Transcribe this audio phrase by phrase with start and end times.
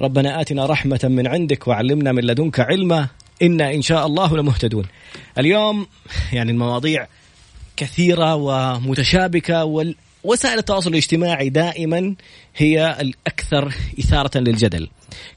[0.00, 3.08] ربنا آتنا رحمة من عندك وعلمنا من لدنك علما.
[3.42, 4.84] إنا إن شاء الله لمهتدون.
[5.38, 5.86] اليوم
[6.32, 7.06] يعني المواضيع
[7.76, 9.64] كثيرة ومتشابكة
[10.24, 12.14] ووسائل التواصل الاجتماعي دائما
[12.56, 14.88] هي الأكثر إثارة للجدل.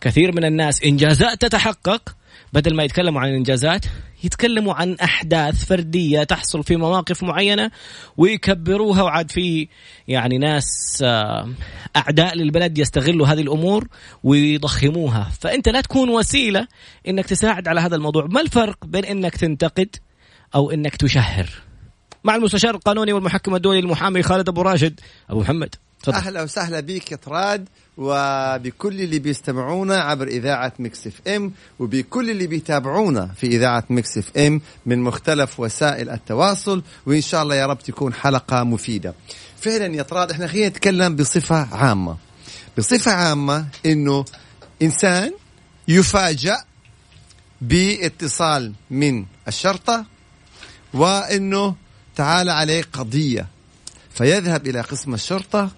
[0.01, 2.15] كثير من الناس إنجازات تتحقق
[2.53, 3.85] بدل ما يتكلموا عن الإنجازات
[4.23, 7.71] يتكلموا عن أحداث فردية تحصل في مواقف معينة
[8.17, 9.01] ويكبروها.
[9.01, 9.67] وعاد في
[10.07, 11.49] يعني ناس آه،
[11.95, 13.87] أعداء للبلد يستغلوا هذه الأمور
[14.23, 15.31] ويضخموها.
[15.39, 16.67] فأنت لا تكون وسيلة
[17.07, 18.27] إنك تساعد على هذا الموضوع.
[18.29, 19.95] ما الفرق بين إنك تنتقد
[20.55, 21.49] أو إنك تشهر؟
[22.23, 24.99] مع المستشار القانوني والمحكم الدولي المحامي خالد أبو راشد.
[25.29, 25.75] أبو محمد.
[26.03, 26.15] تفضل.
[26.17, 27.67] أهلا وسهلا بك يا طراد
[27.97, 34.37] وبكل اللي بيستمعونا عبر إذاعة مكس إف إم وبكل اللي بيتابعونا في إذاعة مكس إف
[34.37, 39.13] إم من مختلف وسائل التواصل وإن شاء الله يا رب تكون حلقة مفيدة.
[39.61, 42.17] فعلا يا طراد إحنا خلينا نتكلم بصفة عامة.
[42.77, 44.25] بصفة عامة إنه
[44.81, 45.33] إنسان
[45.87, 46.57] يفاجأ
[47.61, 50.05] باتصال من الشرطة
[50.93, 51.75] وإنه
[52.15, 53.47] تعال عليه قضية
[54.13, 55.71] فيذهب إلى قسم الشرطة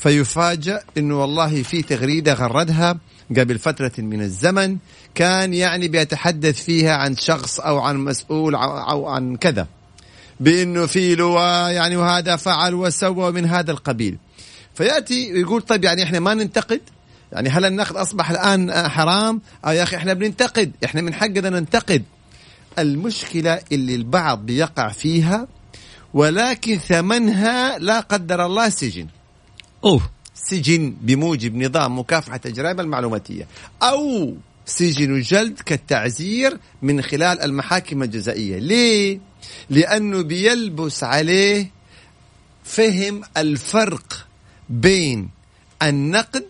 [0.00, 2.98] فيفاجأ انه والله في تغريدة غردها
[3.36, 4.76] قبل فترة من الزمن
[5.14, 9.66] كان يعني بيتحدث فيها عن شخص أو عن مسؤول أو عن كذا
[10.40, 14.18] بإنه في لواء يعني وهذا فعل وسوى من هذا القبيل.
[14.74, 16.80] فيأتي ويقول طيب يعني إحنا ما ننتقد؟
[17.32, 22.02] يعني هل النقد أصبح الآن حرام؟ أو يا أخي إحنا بننتقد إحنا من حقنا ننتقد.
[22.78, 25.48] المشكلة اللي البعض بيقع فيها
[26.14, 29.06] ولكن ثمنها لا قدر الله سجن.
[29.84, 33.46] أوه سجن بموجب نظام مكافحة الجرائم المعلوماتية
[33.82, 34.34] أو
[34.66, 38.58] سجن جلد كالتعزير من خلال المحاكم الجزائية.
[38.58, 39.20] ليه؟
[39.70, 41.70] لأنه بيلبس عليه
[42.64, 44.26] فهم الفرق
[44.68, 45.30] بين
[45.82, 46.46] النقد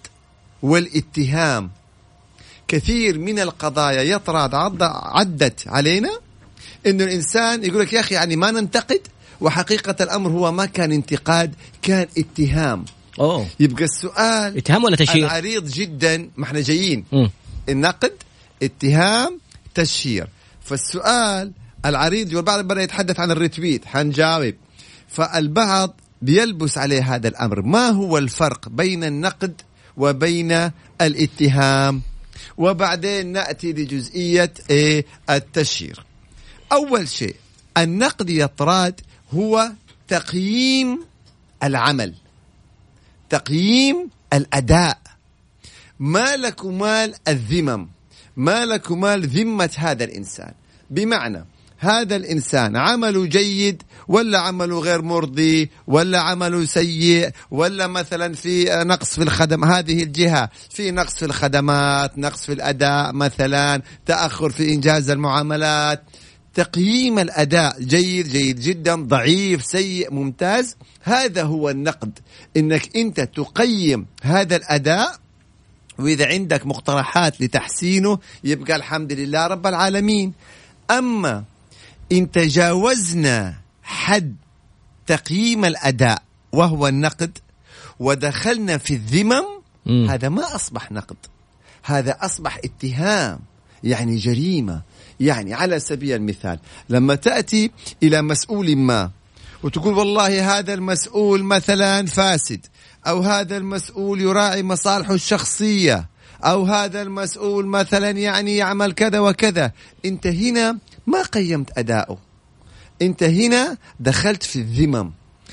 [0.62, 1.70] والاتهام.
[2.69, 4.54] كثير من القضايا يطرد
[4.92, 6.10] عدت علينا
[6.86, 9.00] انه الإنسان يقول لك يا أخي يعني ما ننتقد
[9.40, 12.84] وحقيقة الأمر هو ما كان انتقاد كان اتهام.
[13.20, 13.47] أوه.
[13.60, 17.04] يبقى السؤال اتهام ولا تشهير؟ العريض جدا ما إحنا جايين.
[17.69, 18.12] النقد
[18.62, 19.41] اتهام
[19.75, 20.28] تشهير
[20.62, 21.53] فالسؤال
[21.86, 24.54] العريض والبعض بدا يتحدث عن الريتويت حنجاوب.
[25.08, 27.62] فالبعض بيلبس عليه هذا الأمر.
[27.62, 29.60] ما هو الفرق بين النقد
[29.97, 30.70] وبين
[31.00, 32.02] الاتهام؟
[32.56, 36.04] وبعدين نأتي لجزئية إيه التشهير
[36.72, 37.37] أول شيء
[37.78, 39.00] النقد يطراد
[39.34, 39.72] هو
[40.08, 41.04] تقييم
[41.62, 42.14] العمل.
[43.30, 44.98] تقييم الأداء.
[46.00, 47.88] ما لك مال الذمم؟
[48.36, 50.52] ما لك مال ذمة هذا الإنسان؟
[50.91, 51.44] بمعنى
[51.78, 59.14] هذا الإنسان عمله جيد ولا عمله غير مرضي ولا عمله سيء ولا مثلا في نقص
[59.14, 60.50] في الخدم هذه الجهة.
[60.70, 66.02] في نقص في الخدمات نقص في الأداء مثلا تأخر في إنجاز المعاملات
[66.55, 70.77] تقييم الأداء جيد جيد جدا ضعيف سيء ممتاز.
[71.03, 72.19] هذا هو النقد.
[72.56, 75.19] إنك أنت تقيم هذا الأداء
[75.99, 80.33] وإذا عندك مقترحات لتحسينه يبقى الحمد لله رب العالمين.
[80.91, 81.44] أما
[82.12, 84.37] إن تجاوزنا حد
[85.06, 86.22] تقييم الأداء
[86.53, 87.38] وهو النقد
[88.00, 89.44] ودخلنا في الذمم
[90.09, 91.17] هذا ما أصبح نقد.
[91.82, 93.38] هذا أصبح اتهام
[93.84, 94.82] يعني جريمة.
[95.20, 96.58] يعني على سبيل المثال
[96.88, 97.70] لما تأتي
[98.03, 99.10] إلى مسؤول ما
[99.62, 102.66] وتقول والله هذا المسؤول مثلا فاسد
[103.06, 106.08] أو هذا المسؤول يراعي مصالحه الشخصية
[106.44, 109.72] أو هذا المسؤول مثلا يعني يعمل كذا وكذا
[110.05, 112.19] أنت هنا ما قيمت أداؤه
[113.02, 115.11] أنت هنا دخلت في الذمم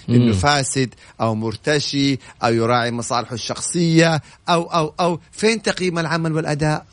[0.10, 6.86] إنه فاسد أو مرتشي أو يراعي مصالحه الشخصية أو أو أو فين تقييم العمل والأداء؟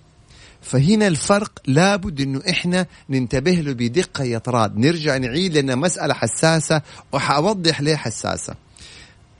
[0.64, 4.76] فهنا الفرق لابد إنه إحنا ننتبه له بدقة يا طراد.
[4.76, 6.82] نرجع نعيد لأن مسألة حساسة
[7.12, 8.54] وحاوضح ليه حساسة.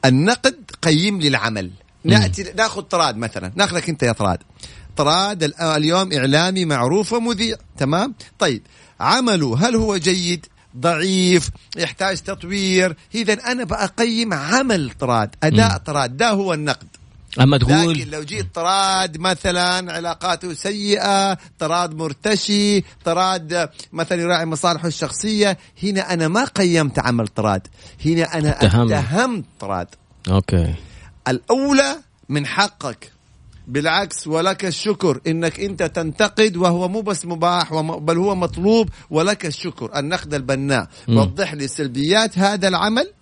[0.05, 1.71] النقد قيم للعمل.
[2.05, 3.53] نأتي ناخذ طراد مثلا.
[3.55, 4.39] ناخذك أنت يا طراد.
[4.97, 7.57] طراد اليوم إعلامي معروف ومذيع.
[7.79, 8.63] تمام؟ طيب.
[9.01, 15.35] عمله هل هو جيد؟ ضعيف؟ يحتاج تطوير؟ اذا أنا بقيم عمل طراد.
[15.43, 16.17] أداء طراد.
[16.17, 16.87] ده هو النقد.
[17.41, 24.89] أما تقول لكن لو جيت طراد مثلا علاقاته سيئة طراد مرتشي طراد مثلا يراعي مصالحه
[24.89, 27.67] الشخصية هنا أنا ما قيمت عمل طراد.
[28.07, 28.93] هنا أنا اتهم.
[28.93, 29.87] اتهمت طراد.
[30.31, 30.75] أوكي.
[31.29, 31.97] الأولى
[32.29, 33.13] من حقك.
[33.69, 35.21] بالعكس ولك الشكر.
[35.27, 39.99] إنك أنت تنتقد وهو مو بس مباح بل هو مطلوب ولك الشكر.
[39.99, 40.89] النقد البناء.
[41.09, 43.13] وضح لي سلبيات هذا العمل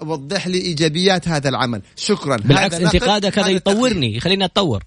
[0.00, 1.82] ووضح لي إيجابيات هذا العمل.
[1.96, 2.36] شكرا.
[2.36, 3.48] بالعكس انتقادك هذا.
[3.48, 4.84] يطورني يخليني أتطور.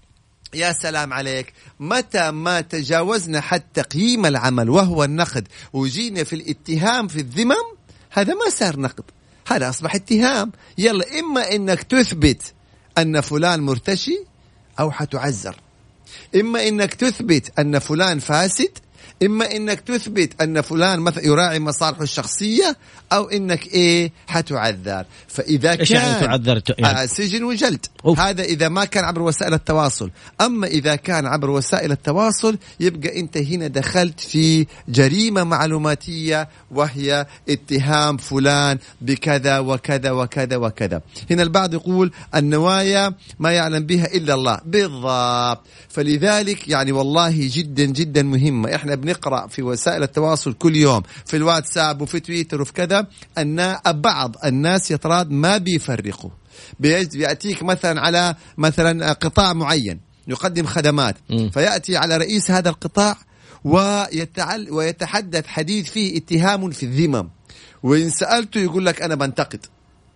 [0.54, 1.52] يا سلام عليك.
[1.80, 7.66] متى ما تجاوزنا حد تقييم العمل وهو النقد وجينا في الاتهام في الذمم
[8.10, 9.04] هذا ما صار نقد.
[9.46, 10.52] هذا أصبح اتهام.
[10.78, 12.54] يلا إما إنك تثبت
[12.98, 14.24] أن فلان مرتشي
[14.80, 15.56] أو حتعذر
[16.34, 18.78] إما إنك تثبت أن فلان فاسد
[19.22, 22.76] إما إنك تثبت أن فلان مثلا يراعي مصالحه الشخصية
[23.12, 25.04] أو إنك إيه حتعذر.
[25.28, 27.86] فإذا إيش كان يعني تعذر يعني آه سجن وجلد.
[28.04, 28.20] أوف.
[28.20, 30.10] هذا إذا ما كان عبر وسائل التواصل.
[30.40, 38.16] أما إذا كان عبر وسائل التواصل يبقى أنت هنا دخلت في جريمة معلوماتية وهي اتهام
[38.16, 41.02] فلان بكذا وكذا وكذا وكذا.
[41.30, 44.60] هنا البعض يقول النوايا ما يعلم بها إلا الله.
[44.64, 45.66] بالضبط.
[45.88, 48.74] فلذلك يعني والله جدا جدا مهمة.
[48.74, 53.06] إحنا بنقرأ في وسائل التواصل كل يوم في الواتساب وفي تويتر وفي كذا
[53.38, 56.30] أن بعض الناس يتراد ما بيفرقوا.
[56.80, 61.50] بيأتيك مثلا على مثلا قطاع معين يقدم خدمات مم.
[61.50, 63.16] فيأتي على رئيس هذا القطاع
[63.64, 67.28] ويتعل ويتحدث حديث فيه اتهام في الذمم.
[67.82, 69.66] وإن سألته يقول لك أنا بنتقد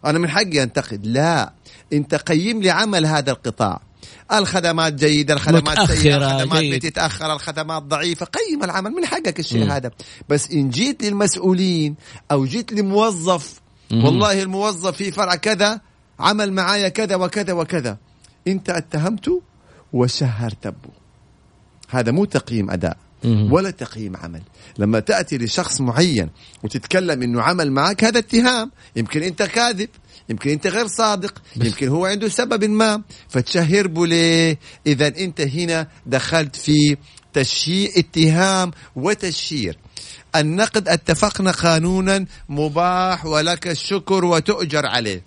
[0.05, 1.07] أنا من حقي أنتقد.
[1.07, 1.53] لا
[1.93, 3.81] أنت قيم لي عمل هذا القطاع.
[4.33, 6.75] الخدمات جيدة الخدمات سيئة الخدمات جيد.
[6.75, 9.73] بتتأخر الخدمات ضعيفة قيم العمل من حقك الشيء.
[9.73, 9.91] هذا
[10.29, 11.95] بس إن جيت للمسؤولين
[12.31, 13.61] أو جيت لموظف
[13.91, 14.05] مم.
[14.05, 15.81] والله الموظف في فرع كذا
[16.21, 17.99] عمل معايا كذا وكذا وكذا
[18.49, 19.43] أنت اتهمته
[19.93, 20.93] وشهرت به
[21.89, 23.53] هذا مو تقييم أداء مم.
[23.53, 24.43] ولا تقييم عمل
[24.79, 26.31] لما تأتي لشخص معين
[26.63, 29.89] وتتكلم إنه عمل معك هذا اتهام يمكن أنت كاذب
[30.29, 33.03] يمكن أنت غير صادق يمكن هو عنده سبب ما.
[33.29, 36.97] فتشهر به ليه إذا أنت هنا دخلت في
[37.33, 39.79] تشهير اتهام وتشهير
[40.37, 45.23] النقد اتفقنا قانونا مباح ولك الشكر وتؤجر عليه.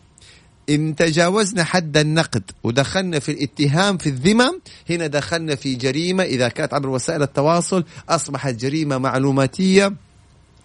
[0.69, 4.59] إن تجاوزنا حد النقد ودخلنا في الاتهام في الذمم
[4.89, 6.23] هنا دخلنا في جريمة.
[6.23, 9.93] إذا كانت عبر وسائل التواصل أصبحت جريمة معلوماتية.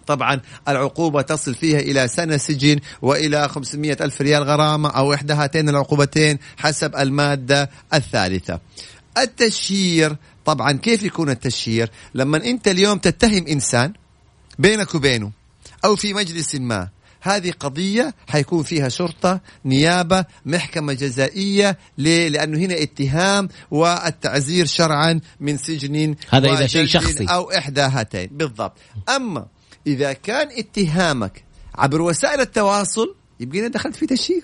[0.07, 5.69] طبعا العقوبة تصل فيها إلى سنة سجن وإلى 500 ألف ريال غرامة أو إحدى هاتين
[5.69, 8.59] العقوبتين حسب المادة الثالثة
[9.17, 10.15] التشهير
[10.45, 13.93] طبعا كيف يكون التشهير لما أنت اليوم تتهم إنسان
[14.59, 15.31] بينك وبينه
[15.85, 16.89] أو في مجلس ما
[17.23, 25.57] هذه قضية حيكون فيها شرطة نيابة محكمة جزائية ليه؟ لأنه هنا اتهام والتعزير شرعا من
[25.57, 27.25] سجن هذا إذا شيء شخصي.
[27.25, 28.77] أو إحدى هاتين بالضبط
[29.15, 29.45] أما
[29.87, 31.43] إذا كان اتهامك
[31.75, 34.43] عبر وسائل التواصل يبقى هنا دخلت في تشهير.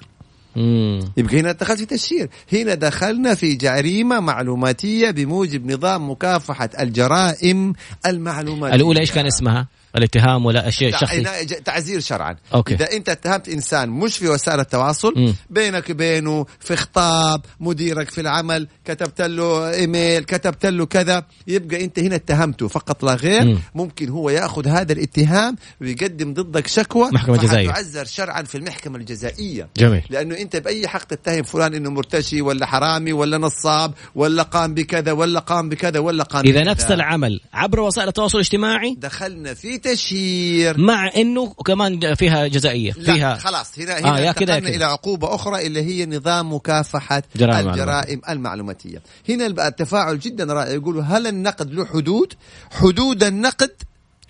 [1.17, 7.73] يبقى هنا دخلت في تشهير هنا دخلنا في جريمة معلوماتية بموجب نظام مكافحة الجرائم
[8.05, 12.73] المعلوماتية الأولى إيش كان اسمها؟ الاتهام ولا؟ تع- ج- تعزير شرعا أوكي.
[12.73, 15.35] إذا أنت اتهمت إنسان مش في وسائل التواصل مم.
[15.49, 21.99] بينك وبينه في خطاب مديرك في العمل كتبت له إيميل كتبت له كذا يبقى أنت
[21.99, 23.59] هنا اتهمته فقط لا غير مم.
[23.75, 27.67] ممكن هو يأخذ هذا الاتهام ويقدم ضدك شكوى محكمة جزائية.
[27.69, 32.65] فحتعزر شرعا في المحكمة الجزائية جميل لأنه أنت بأي حق تتهم فلان إنه مرتشي ولا
[32.65, 36.71] حرامي ولا نصاب ولا قام بكذا ولا قام بكذا ولا قام إذا بكذا.
[36.71, 43.13] نفس العمل عبر وسائل التواصل الاجتماعي دخلنا في تشهير مع إنه كمان فيها جزائية لا
[43.13, 44.57] فيها خلاص هنا آه، هنا آه يا كده.
[44.57, 49.01] إلى عقوبة أخرى اللي هي نظام مكافحة جرائم الجرائم المعلوماتية.
[49.29, 52.33] هنا التفاعل جدا رائع يقولوا هل النقد له حدود؟
[52.71, 53.71] حدود النقد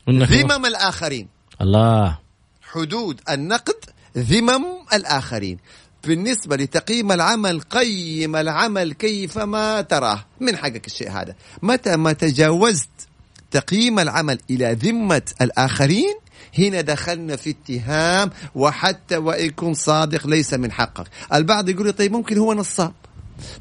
[0.10, 1.28] ذمم الآخرين.
[1.62, 2.20] الله.
[2.62, 3.76] حدود النقد
[4.18, 5.58] ذمم الآخرين.
[6.04, 10.26] بالنسبة لتقييم العمل قيم العمل كيفما تراه.
[10.40, 11.36] من حقك الشيء هذا.
[11.62, 13.09] متى ما تجاوزت
[13.52, 16.16] تقييم العمل إلى ذمة الآخرين
[16.58, 21.08] هنا دخلنا في اتهام وحتى وإن كنت صادق ليس من حقك.
[21.34, 22.94] البعض يقول لي طيب ممكن هو نصاب.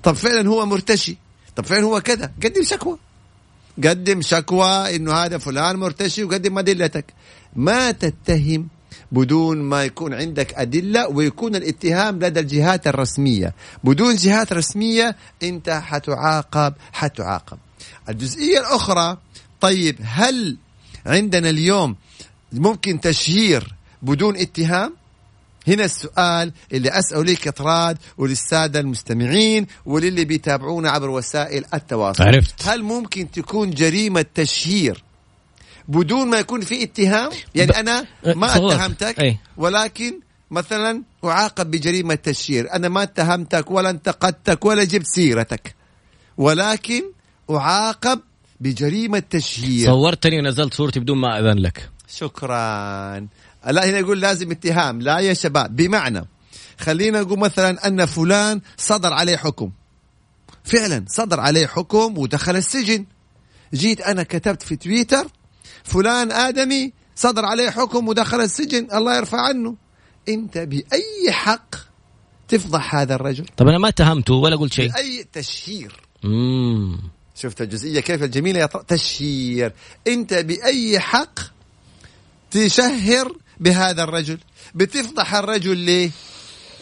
[0.03, 1.17] طب فعلا هو مرتشي.
[1.57, 2.33] طب فعلا هو كذا.
[2.45, 2.99] قدم شكوى.
[3.85, 7.05] قدم شكوى إنه هذا فلان مرتشي وقدم أدلتك.
[7.57, 8.69] ما تتهم
[9.13, 13.55] بدون ما يكون عندك أدلة ويكون الاتهام لدى الجهات الرسمية.
[13.85, 17.59] بدون جهات رسمية أنت حتعاقب حتعاقب.
[18.09, 19.19] الجزئية الأخرى
[19.61, 20.57] طيب هل
[21.07, 21.97] عندنا اليوم
[22.53, 24.95] ممكن تشهير بدون اتهام
[25.69, 32.69] هنا السؤال اللي أسأل لك كطراد وللسادة المستمعين وللي بيتابعونا عبر وسائل التواصل عرفت.
[32.69, 35.05] هل ممكن تكون جريمة تشهير
[35.89, 38.57] بدون ما يكون في اتهام يعني أنا أه، ما.
[38.57, 39.39] اتهمتك أي.
[39.57, 45.75] ولكن مثلا أعاقب بجريمة تشهير أنا ما اتهمتك ولا انتقدتك ولا جبت سيرتك
[46.37, 47.03] ولكن
[47.51, 48.21] أعاقب
[48.61, 49.87] بجريمة تشهير.
[49.87, 51.91] صورتني ونزلت صورتي بدون ما أذن لك.
[52.09, 53.19] شكرا.
[53.67, 55.01] لا هنا يقول لازم اتهام.
[55.01, 56.25] لا يا شباب بمعنى
[56.81, 59.71] خلينا نقول مثلا أن فلان صدر عليه حكم.
[60.65, 63.07] فعلا صدر عليه حكم ودخل السجن.
[63.75, 65.27] جيت أنا كتبت في تويتر
[65.85, 68.89] فلان آدمي صدر عليه حكم ودخل السجن.
[68.95, 69.77] الله يرفع عنه.
[70.29, 71.75] أنت بأي حق
[72.49, 74.93] تفضح هذا الرجل؟ طب أنا ما اتهمته ولا قلت شيء.
[74.93, 76.01] بأي تشهير.
[76.25, 76.99] امم
[77.41, 79.73] شفت الجزئية كيف الجميلة يا تشهير.
[80.07, 81.41] أنت بأي حق
[82.51, 84.39] تشهر بهذا الرجل؟
[84.75, 86.11] بتفضح الرجل ليه؟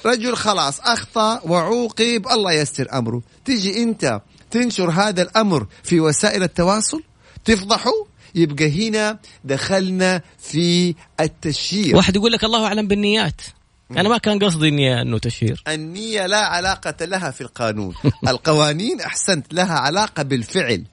[0.06, 3.22] رجل خلاص أخطأ وعوقب الله يستر أمره.
[3.44, 4.20] تيجي أنت
[4.50, 7.02] تنشر هذا الأمر في وسائل التواصل؟
[7.44, 7.92] تفضحه؟
[8.34, 11.96] يبقى هنا دخلنا في التشهير.
[11.96, 13.40] واحد يقول لك الله أعلم بالنيات.
[13.90, 15.62] أنا ما كان قصدي إني إنه تشهير.
[15.68, 17.94] النية لا علاقة لها في القانون.
[18.28, 20.84] القوانين أحسنت لها علاقة بالفعل.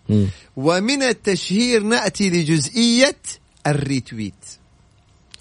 [0.55, 3.17] ومن التشهير نأتي لجزئية
[3.67, 4.45] ال retweet.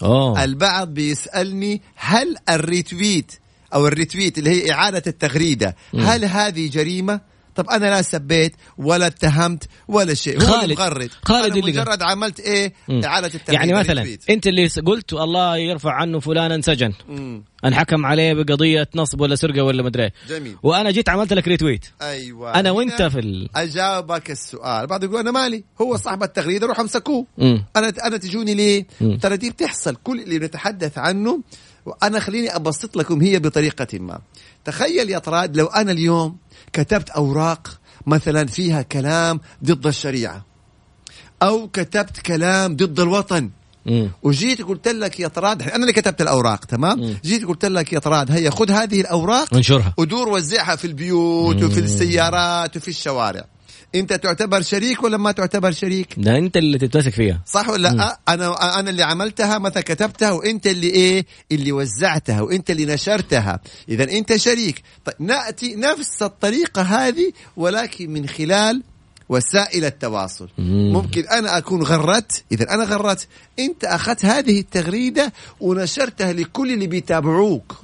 [0.03, 3.31] اوه البعض بيسألني هل ال retweet
[3.73, 7.21] أو ال retweet اللي هي إعادة التغريدة هل هذه جريمة؟
[7.55, 11.81] طب أنا لا سبيت ولا اتهمت ولا شيء هو خالد- المغرد خالد اللي قال.
[11.81, 13.01] مجرد عملت إيه مم.
[13.05, 14.29] إعادة التغريدة يعني مثلا retweet.
[14.29, 16.93] أنت اللي قلت الله يرفع عنه فلانا انسجن.
[17.65, 20.09] انحكم عليه بقضية نصب ولا سرقة ولا مدري.
[20.29, 23.49] جميل وأنا جيت عملت لك retweet أيوة أنا وأنت في ال...
[23.55, 27.65] أجاوبك السؤال بعض يقول أنا مالي هو صاحب التغريدة روح امسكوه مم.
[27.75, 28.85] أنا أنا تجوني ليه؟
[29.21, 31.41] ترى دي بتحصل كل اللي نتحدث عنه
[31.85, 34.19] وأنا خليني أبسط لكم هي بطريقة ما.
[34.65, 36.37] تخيل يا طراد لو أنا اليوم
[36.73, 40.45] كتبت أوراق مثلا فيها كلام ضد الشريعة.
[41.43, 43.49] أو كتبت كلام ضد الوطن.
[43.85, 44.11] مم.
[44.23, 47.17] وجيت قلت لك يا طراد أنا اللي كتبت الأوراق تمام؟ مم.
[47.25, 51.79] جيت قلت لك يا طراد هيا خذ هذه الأوراق وانشرها ودور وزعها في البيوت وفي
[51.79, 53.45] السيارات وفي الشوارع.
[53.95, 57.41] انت تعتبر شريك ولا ما تعتبر شريك؟ ده انت اللي تتمسك فيها.
[57.45, 62.71] صح ولا لا؟ أنا أنا اللي عملتها مثلا كتبتها؟ وانت اللي إيه؟ اللي وزعتها وانت
[62.71, 63.59] اللي نشرتها.
[63.89, 64.81] اذا انت شريك.
[65.05, 68.83] طيب نأتي نفس الطريقة هذه ولكن من خلال
[69.33, 70.49] وسائل التواصل.
[70.57, 70.93] مم.
[70.93, 73.27] ممكن أنا أكون غردت إذا أنا غردت
[73.59, 77.75] أنت أخذت هذه التغريدة ونشرتها لكل اللي بيتابعوك.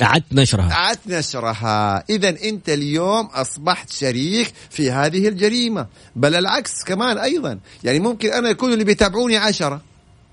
[0.00, 0.68] قعدت نشرها.
[0.68, 2.04] قعدت نشرها.
[2.10, 5.86] إذا أنت اليوم أصبحت شريك في هذه الجريمة.
[6.16, 7.58] بل العكس كمان أيضا.
[7.84, 9.80] يعني ممكن أنا يكون اللي بيتابعوني عشرة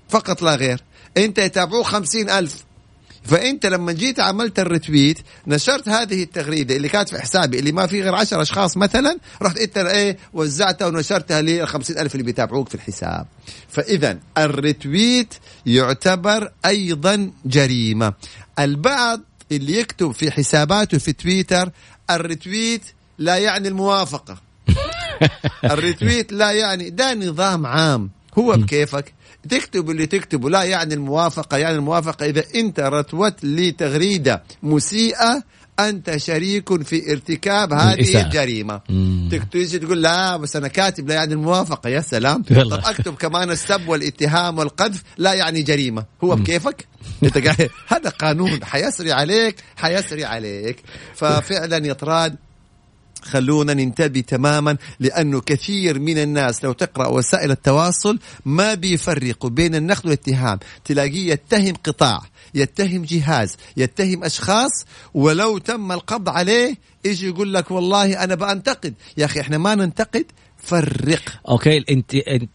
[0.08, 0.80] فقط لا غير.
[1.16, 2.64] أنت يتابعوه خمسين ألف.
[3.24, 7.86] فأنت لما جيت عملت ال retweet نشرت هذه التغريدة اللي كانت في حسابي اللي ما
[7.86, 12.74] في غير عشر أشخاص مثلا رحت أنت إيه وزعتها ونشرتها للخمسين ألف اللي بيتابعوك في
[12.74, 13.26] الحساب.
[13.68, 15.34] فإذا ال retweet
[15.66, 18.12] يعتبر أيضا جريمة.
[18.58, 19.20] البعض
[19.52, 21.70] اللي يكتب في حساباته في تويتر
[22.10, 22.82] ال retweet
[23.18, 24.36] لا يعني الموافقة.
[25.64, 28.10] ال retweet لا يعني ده نظام عام.
[28.38, 29.12] هو بكيفك؟
[29.48, 30.50] تكتب اللي تكتبه.
[30.50, 35.42] لا يعني الموافقة يعني الموافقة إذا أنت رتوت لتغريدة مسيئة
[35.80, 38.26] أنت شريك في ارتكاب هذه الإساءة.
[38.26, 38.80] الجريمة.
[38.88, 39.28] مم.
[39.52, 41.88] تيجي تقول لا بس أنا كاتب لا يعني الموافقة.
[41.88, 42.42] يا سلام.
[42.70, 46.04] طب أكتب كمان السب والاتهام والقذف لا يعني جريمة.
[46.24, 46.86] هو بكيفك؟
[47.24, 48.64] أنت قاعد هذا قانون.
[48.64, 50.82] حيسري عليك حيسري عليك.
[51.14, 52.36] ففعلا يطراد
[53.22, 60.06] خلونا ننتبه تماما لأنه كثير من الناس لو تقرأ وسائل التواصل ما بيفرقوا بين النقد
[60.06, 60.58] والاتهام.
[60.84, 62.20] تلاقيه يتهم قطاع
[62.54, 66.74] يتهم جهاز يتهم أشخاص ولو تم القبض عليه
[67.04, 68.94] يجي يقول لك والله أنا بأنتقد.
[69.16, 70.24] يا أخي إحنا ما ننتقد
[70.64, 71.20] فرق.
[71.48, 72.14] أوكي انت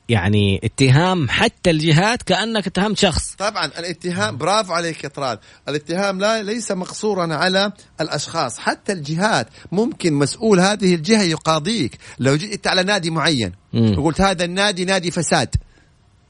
[0.09, 3.35] يعني اتهام حتى الجهات كأنك اتهمت شخص.
[3.35, 5.39] طبعا الاتهام برافو عليك يا طراد.
[5.69, 7.71] الاتهام لا ليس مقصورا على
[8.01, 11.97] الأشخاص حتى الجهات ممكن مسؤول هذه الجهة يقاضيك.
[12.19, 13.99] لو جيت على نادي معين مم.
[13.99, 15.55] وقلت هذا النادي نادي فساد.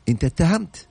[0.09, 0.87] أنت اتهمت.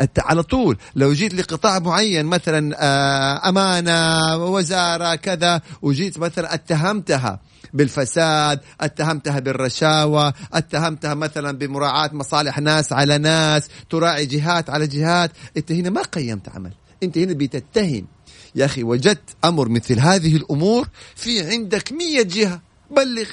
[0.00, 7.40] أنت على طول لو جيت لقطاع معين مثلا آه، أمانة وزارة كذا وجيت مثلا اتهمتها.
[7.72, 15.30] بالفساد اتهمتها بالرشاوى اتهمتها مثلا بمراعاة مصالح ناس على ناس تراعي جهات على جهات.
[15.56, 18.06] انت هنا ما قيمت عمل انت هنا بتتهم.
[18.54, 22.60] يا أخي وجدت أمر مثل هذه الأمور في عندك مية جهة
[22.90, 23.26] بلغ.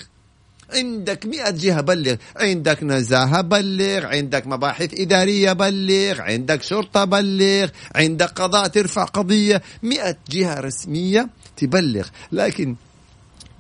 [0.74, 2.16] عندك مئة جهة بلغ.
[2.36, 4.06] عندك نزاهة بلغ.
[4.06, 6.22] عندك مباحث إدارية بلغ.
[6.22, 7.70] عندك شرطة بلغ.
[7.96, 9.62] عندك قضاء ترفع قضية.
[9.84, 12.08] مئة جهة رسمية تبلغ.
[12.32, 12.76] لكن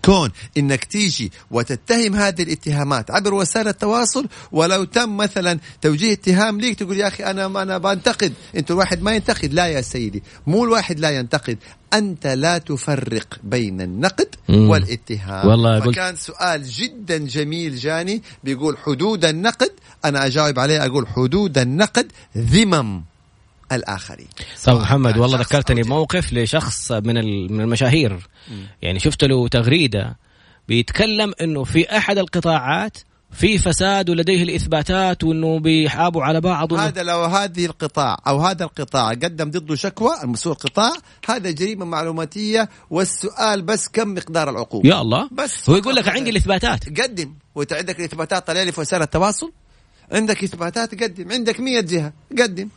[0.05, 6.79] كون إنك تيجي وتتهم هذه الاتهامات عبر وسائل التواصل ولو تم مثلا توجيه اتهام ليك
[6.79, 9.53] تقول يا أخي أنا أنا بنتقد أنت الواحد ما ينتقد.
[9.53, 10.23] لا يا سيدي.
[10.47, 11.57] مو الواحد لا ينتقد.
[11.93, 14.69] أنت لا تفرق بين النقد مم.
[14.69, 15.47] والاتهام.
[15.47, 19.71] والله قلت- فكان سؤال جدا جميل جاني بيقول حدود النقد.
[20.05, 23.03] أنا أجاوب عليه أقول حدود النقد ذمم.
[23.71, 24.27] الآخرين.
[24.65, 25.81] طب محمد كان والله ذكرتني.
[25.83, 28.27] بموقف لشخص من ال- من المشاهير.
[28.81, 30.17] يعني شفت له تغريدة
[30.67, 32.97] بيتكلم إنه في أحد القطاعات
[33.31, 39.09] في فساد ولديه الإثباتات وإنه بيحابوا على بعض هذا لو هذه القطاع أو هذا القطاع
[39.09, 40.93] قدم ضده شكوى المسؤول القطاع
[41.29, 45.29] هذا جريمة معلوماتية والسؤال بس كم مقدار العقوبة؟ يا الله.
[45.31, 46.29] بس هو يقول لك عندي.
[46.29, 46.99] الإثباتات.
[47.01, 47.33] قدم.
[47.55, 49.51] وانت عندك الإثباتات طلع لي في وسائل التواصل
[50.11, 51.31] عندك إثباتات قدم.
[51.31, 52.13] عندك 100 جهة.
[52.39, 52.69] قدم.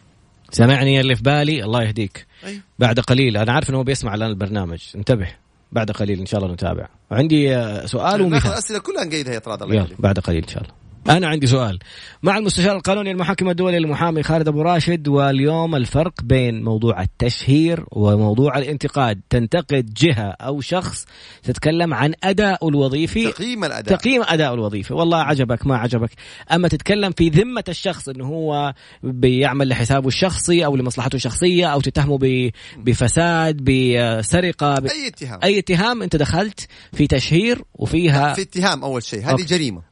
[0.52, 2.26] سمعني اللي في بالي الله يهديك.
[2.44, 2.60] أيوه.
[2.78, 4.82] بعد قليل أنا عارف إنه هو بيسمع الآن البرنامج.
[4.94, 5.28] انتبه.
[5.72, 6.88] بعد قليل إن شاء الله نتابع.
[7.10, 8.52] عندي آه، سؤال ومثال.
[8.52, 10.81] الاسئله كلها نقيدها يا طراد الله يلا بعد قليل إن شاء الله.
[11.10, 11.78] أنا عندي سؤال.
[12.22, 18.58] مع المستشار القانوني المحكم الدولي المحامي خالد أبو راشد واليوم الفرق بين موضوع التشهير وموضوع
[18.58, 21.06] الانتقاد تنتقد جهة أو شخص
[21.42, 23.98] تتكلم عن أداء الوظيفي؟ تقييم الأداء.
[23.98, 24.94] تقييم أداء الوظيفي.
[24.94, 26.10] والله عجبك ما عجبك.
[26.52, 32.50] أما تتكلم في ذمة الشخص انه هو بيعمل لحسابه الشخصي أو لمصلحته الشخصية أو تتهمه
[32.78, 34.86] بفساد بسرقة ب...
[34.86, 35.40] أي اتهام.
[35.44, 36.02] أي اتهام.
[36.02, 39.20] أنت دخلت في تشهير وفيها في اتهام أول شيء.
[39.20, 39.44] هذه okay.
[39.44, 39.82] جريمة.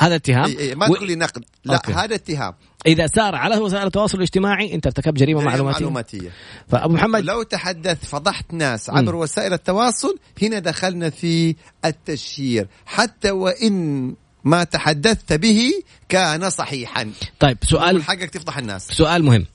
[0.00, 0.86] هذا اتهام؟ أي أي ما.
[0.86, 1.44] تقول لي نقد.
[1.64, 1.92] لا okay.
[1.92, 2.54] هذا اتهام.
[2.86, 5.80] إذا صار على وسائل التواصل الاجتماعي أنت ارتكبت جريمة جريمة معلوماتية.
[5.80, 6.30] معلوماتية.
[6.68, 12.68] فأبو محمد لو تحدث فضحت ناس عبر وسائل التواصل هنا دخلنا في التشهير.
[12.86, 14.14] حتى وإن
[14.44, 15.72] ما تحدثت به
[16.08, 17.10] كان صحيحا.
[17.40, 18.88] طيب سؤال حقك تفضح الناس.
[18.88, 19.46] سؤال مهم.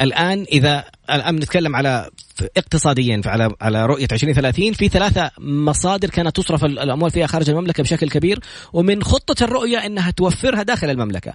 [0.00, 2.10] الآن اذا الآن نتكلم على
[2.56, 8.10] اقتصاديا على على رؤية 2030 في ثلاثة مصادر كانت تصرف الأموال فيها خارج المملكة بشكل
[8.10, 8.40] كبير
[8.72, 11.32] ومن خطة الرؤية إنها توفرها داخل المملكة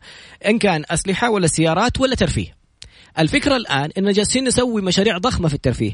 [0.48, 2.55] إن كان أسلحة ولا سيارات ولا ترفيه.
[3.20, 5.92] الفكرة الآن إن جالسين نسوي مشاريع ضخمة في الترفيه.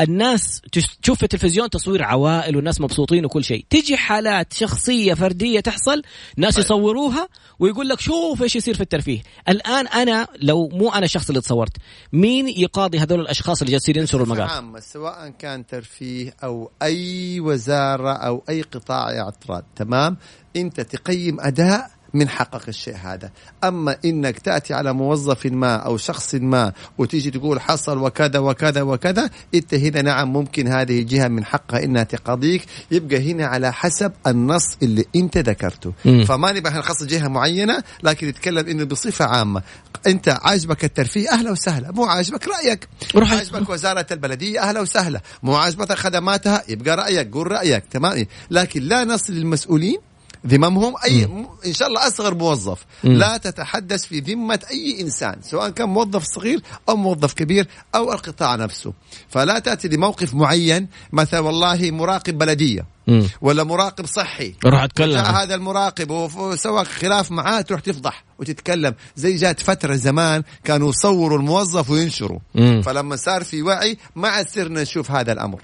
[0.00, 3.66] الناس تش- تشوف في التلفزيون تصوير عوائل والناس مبسوطين وكل شيء.
[3.70, 6.02] تجي حالات شخصية فردية تحصل
[6.36, 6.64] ناس طيب.
[6.64, 9.22] يصوروها ويقول لك شوف إيش يصير في الترفيه.
[9.48, 11.76] الآن أنا لو مو أنا الشخص اللي تصورت
[12.12, 18.12] مين يقاضي هذول الأشخاص اللي جالسين ينشروا المقاطع عامة سواء كان ترفيه أو أي وزارة
[18.12, 20.16] أو أي قطاع اعتراض تمام؟
[20.56, 23.30] أنت تقيم أداء من حقك الشيء هذا.
[23.64, 29.30] أما إنك تأتي على موظف ما أو شخص ما وتيجي تقول حصل وكذا وكذا وكذا
[29.54, 34.76] أنت هنا نعم ممكن هذه الجهة من حقها إنها تقاضيك يبقى هنا على حسب النص
[34.82, 35.92] اللي أنت ذكرته.
[36.24, 39.62] فما نبغى نخصص جهة معينة لكن نتكلم إنه بصفة عامة.
[40.06, 41.92] أنت عاجبك الترفيه أهلا وسهلا.
[41.92, 42.88] مو عاجبك رأيك.
[43.16, 43.32] روح.
[43.32, 45.20] عاجبك وزارة البلدية أهلا وسهلا.
[45.42, 47.84] مو عاجبتك خدماتها يبقى رأيك قول رأيك.
[47.90, 49.98] تمام؟ لكن لا نصل للمسؤولين
[50.46, 51.46] ذممهم أي م.
[51.66, 53.12] إن شاء الله أصغر موظف مم.
[53.12, 58.54] لا تتحدث في ذمة أي إنسان سواء كان موظف صغير أو موظف كبير أو القطاع
[58.54, 58.92] نفسه
[59.28, 63.28] فلا تأتي لموقف معين مثلا والله مراقب بلدية مم.
[63.40, 69.36] ولا مراقب صحي روح أتكلم جاء هذا المراقب وسوى خلاف معاه تروح تفضح وتتكلم زي
[69.36, 72.38] جات فترة زمان كانوا يصوروا الموظف وينشروا.
[72.82, 75.60] فلما صار في وعي ما عاد صرنا نشوف هذا الأمر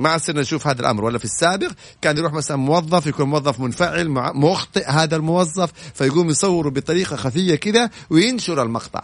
[0.00, 1.70] عاد صرنا نشوف هذا الأمر ولا في السابق
[2.02, 7.54] كان يروح مثلا موظف يكون موظف منفعل مع- مخطئ هذا الموظف فيقوم يصوره بطريقة خفية
[7.54, 9.02] كده وينشر المقطع.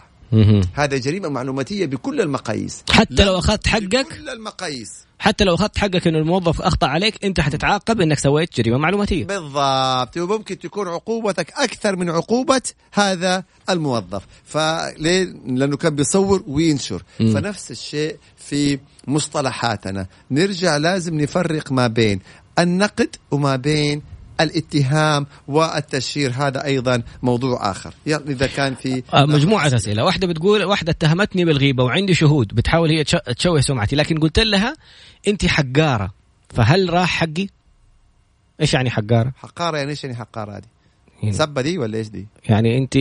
[0.73, 2.83] هذا جريمة معلوماتية بكل المقاييس.
[2.89, 4.07] حتى لو أخذت حقك.
[4.13, 4.93] بكل المقاييس.
[5.19, 9.25] حتى لو أخذت حقك إنه الموظف أخطأ عليك أنت حتتعاقب إنك سويت جريمة معلوماتية.
[9.25, 10.17] بالضبط.
[10.17, 12.61] وممكن تكون عقوبتك أكثر من عقوبة
[12.93, 14.23] هذا الموظف.
[14.45, 17.03] فليه لأنه كان بيصور وينشر.
[17.19, 17.33] مم.
[17.33, 20.07] فنفس الشيء في مصطلحاتنا.
[20.31, 22.19] نرجع لازم نفرق ما بين
[22.59, 24.01] النقد وما بين
[24.41, 30.63] الاتهام والتشهير هذا أيضا موضوع آخر يعني إذا كان في آه، مجموعة أسئلة واحدة بتقول
[30.63, 34.75] واحدة اتهمتني بالغيبة وعندي شهود بتحاول هي تش- تشوه سمعتي لكن قلت لها
[35.27, 36.11] أنت حقارة
[36.49, 37.47] فهل راح حقي؟
[38.61, 40.63] إيش يعني حقارة؟ حقارة يعني إيش يعني حقارة هذه؟
[41.23, 42.97] يعني, سبة دي ولا إيش دي؟ يعني أنت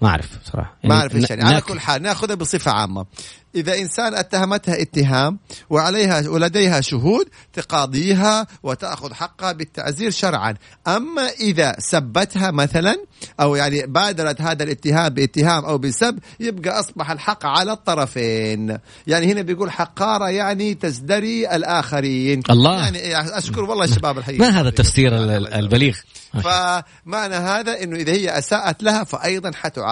[0.00, 0.76] ما أعرف صراحة.
[0.84, 1.44] ما أعرف إيش يعني.
[1.44, 3.06] على كل حال نأخذها بصفة عامة.
[3.54, 5.38] إذا إنسان اتهمتها اتهام
[5.70, 10.54] وعليها ولديها شهود تقاضيها وتأخذ حقها بالتعزير شرعا.
[10.86, 12.96] أما إذا سبتها مثلا
[13.40, 18.78] أو يعني بادرت هذا الاتهام باتهام أو بسب يبقى أصبح الحق على الطرفين.
[19.06, 22.42] يعني هنا بيقول حقارة يعني تزدري الآخرين.
[22.50, 22.84] الله.
[22.84, 25.12] يعني أشكر والله الشباب الحقيقة ما هذا التفسير
[25.58, 25.96] البليغ؟
[26.32, 29.85] فمعنى هذا إنه إذا هي أساءت لها فايضا حتعاقب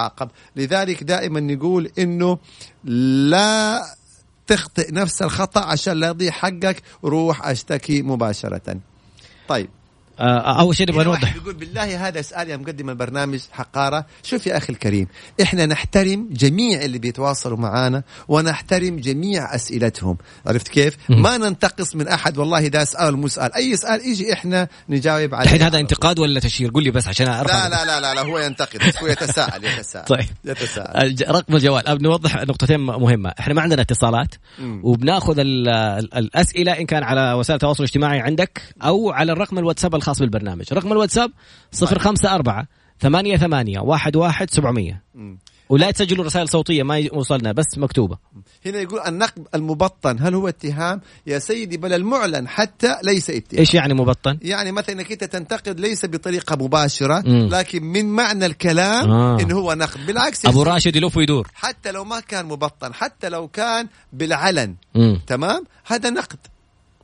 [0.57, 2.39] لذلك دائما نقول إنه
[2.85, 3.85] لا
[4.47, 8.77] تخطئ نفس الخطأ عشان لا يضيع حقك روح أشتكي مباشرة.
[9.49, 9.69] طيب.
[10.21, 11.37] أول شيء نبغى نوضح.
[11.37, 14.07] يقول بالله هذا اسال يا مقدم البرنامج حقارة.
[14.23, 15.07] شوف يا أخي الكريم
[15.43, 20.17] إحنا نحترم جميع اللي بيتواصلوا معانا ونحترم جميع أسئلتهم.
[20.47, 21.23] عرفت كيف؟ م.
[21.23, 25.45] ما ننتقص من أحد والله ده سؤال مسال أي سؤال يجي إحنا نجاوب عليه.
[25.45, 28.39] الحين هذا انتقاد ولا تشهير قول لي بس عشان أرفع لا لا لا لا, هو
[28.39, 30.27] ينتقد هو يتساءل يتساءل طيب.
[30.45, 31.17] يتساءل.
[31.29, 32.03] رقم الجوال.
[32.03, 33.33] نوضح نقطتين مهمة.
[33.41, 34.35] إحنا ما عندنا اتصالات.
[34.83, 40.73] وبناخذ الأسئلة إن كان على وسائل التواصل الاجتماعي عندك أو على الرقم الواتساب الخاص بالبرنامج.
[40.73, 41.31] رقم الواتساب
[41.73, 42.67] صفر خمسة أربعة
[43.01, 45.03] ثمانية ثمانية واحد واحد سبعمية.
[45.69, 48.19] ولا تسجلوا رسائل صوتية ما وصلنا بس مكتوبة.
[48.67, 53.61] هنا يقول النقد المبطن هل هو اتهام؟ يا سيدي بل المعلن حتى ليس اتهام.
[53.61, 57.49] إيش يعني مبطن؟ يعني مثلا إنك أنت تنتقد ليس بطريقة مباشرة مم.
[57.53, 59.41] لكن من معنى الكلام آه.
[59.41, 60.07] انه هو نقد.
[60.07, 61.49] بالعكس أبو راشد يلف ويدور.
[61.55, 64.75] حتى لو ما كان مبطن حتى لو كان بالعلن.
[64.95, 65.21] مم.
[65.27, 66.39] تمام؟ هذا نقد.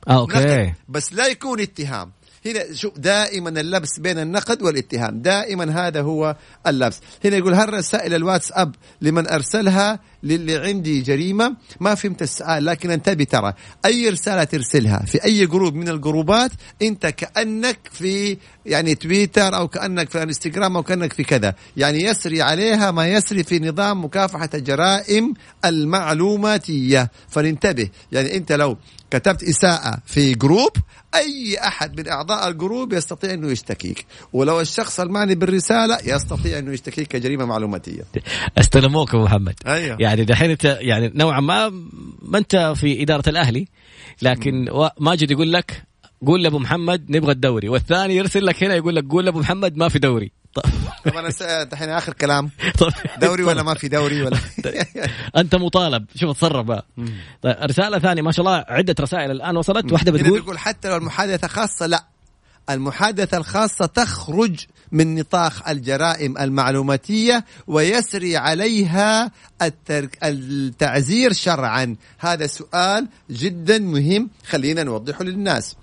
[0.07, 0.37] آه، أوكي.
[0.37, 0.73] نقد.
[0.89, 2.11] بس لا يكون اتهام.
[2.45, 6.35] هنا شوف دائما اللبس بين النقد والاتهام دائما هذا هو
[6.67, 6.99] اللبس.
[7.25, 13.23] هنا يقول هل رسائل الواتساب لمن أرسلها للي عندي جريمة ما فهمت السؤال لكن انتبه
[13.23, 13.53] ترى
[13.85, 20.09] أي رسالة ترسلها في أي group من الجروبات أنت كأنك في يعني تويتر أو كأنك
[20.09, 21.55] في إنستغرام أو كأنك في كذا.
[21.77, 25.33] يعني يسري عليها ما يسري في نظام مكافحة الجرائم
[25.65, 27.11] المعلوماتية.
[27.29, 28.77] فننتبه يعني أنت لو
[29.11, 30.71] كتبت إساءة في group
[31.15, 34.05] أي أحد من أعضاء ال group يستطيع أنه يشتكيك.
[34.33, 38.03] ولو الشخص المعني بالرسالة يستطيع أنه يشتكيك كجريمة معلوماتية.
[38.57, 39.55] استلموك أبو محمد.
[39.67, 39.97] أيوه.
[39.99, 41.69] يعني دحين أنت يعني نوعا ما
[42.21, 43.67] ما أنت في إدارة الأهلي
[44.21, 44.67] لكن
[44.99, 45.83] ماجد يقول لك
[46.27, 49.89] قول لأبو محمد نبغى الدوري والثاني يرسل لك هنا يقول لك قول لأبو محمد ما
[49.89, 50.31] في دوري.
[50.53, 50.63] طب.
[51.17, 52.51] أنا دحين آخر كلام.
[53.21, 54.37] دوري ولا ما في دوري ولا؟
[55.37, 56.05] أنت مطالب.
[56.15, 56.85] شوف اتصرف بقى.
[57.41, 59.91] طيب رسالة ثانية ما شاء الله عدة رسائل الآن وصلت.
[59.91, 62.10] واحدة بتقول بتقول حتى لو المحادثة خاصة لا.
[62.73, 69.31] المحادثة الخاصة تخرج من نطاق الجرائم المعلوماتية ويسري عليها
[70.23, 71.95] التعزير شرعا.
[72.19, 74.29] هذا سؤال جدا مهم.
[74.47, 75.75] خلينا نوضحه للناس.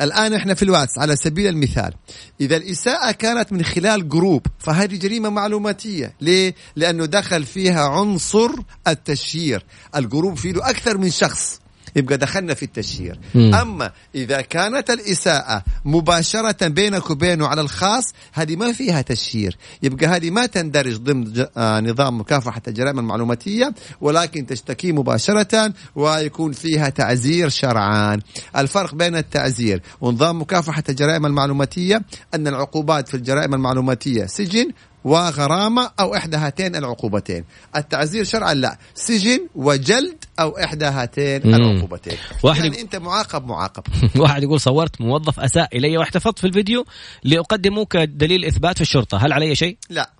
[0.00, 1.94] الآن إحنا في الواتس على سبيل المثال.
[2.40, 6.14] إذا الإساءة كانت من خلال group فهذه جريمة معلوماتية.
[6.20, 8.50] ليه؟ لأنه دخل فيها عنصر
[8.88, 9.64] التشهير.
[9.96, 11.60] ال group فيه أكثر من شخص.
[11.96, 13.18] يبقى دخلنا في التشهير.
[13.34, 13.54] مم.
[13.54, 19.56] أما إذا كانت الإساءة مباشرة بينك وبينه على الخاص هذه ما فيها تشهير.
[19.82, 26.88] يبقى هذه ما تندرج ضمن آه، نظام مكافحة الجرائم المعلوماتية ولكن تشتكي مباشرة ويكون فيها
[26.88, 28.20] تعزير شرعان
[28.56, 32.02] الفرق بين التعزير ونظام مكافحة الجرائم المعلوماتية
[32.34, 34.70] أن العقوبات في الجرائم المعلوماتية سجن
[35.06, 37.44] وغرامة أو إحدى هاتين العقوبتين.
[37.76, 38.78] التعزير شرعا لا.
[38.94, 41.54] سجن وجلد أو إحدى هاتين مم.
[41.54, 42.16] العقوبتين.
[42.42, 43.82] واحد يعني أنت معاقب معاقب.
[44.22, 46.84] واحد يقول صورت موظف أساء إلي واحتفظت في الفيديو
[47.24, 49.18] لأقدمه كدليل إثبات في الشرطة.
[49.18, 50.10] هل علي شيء؟ لا.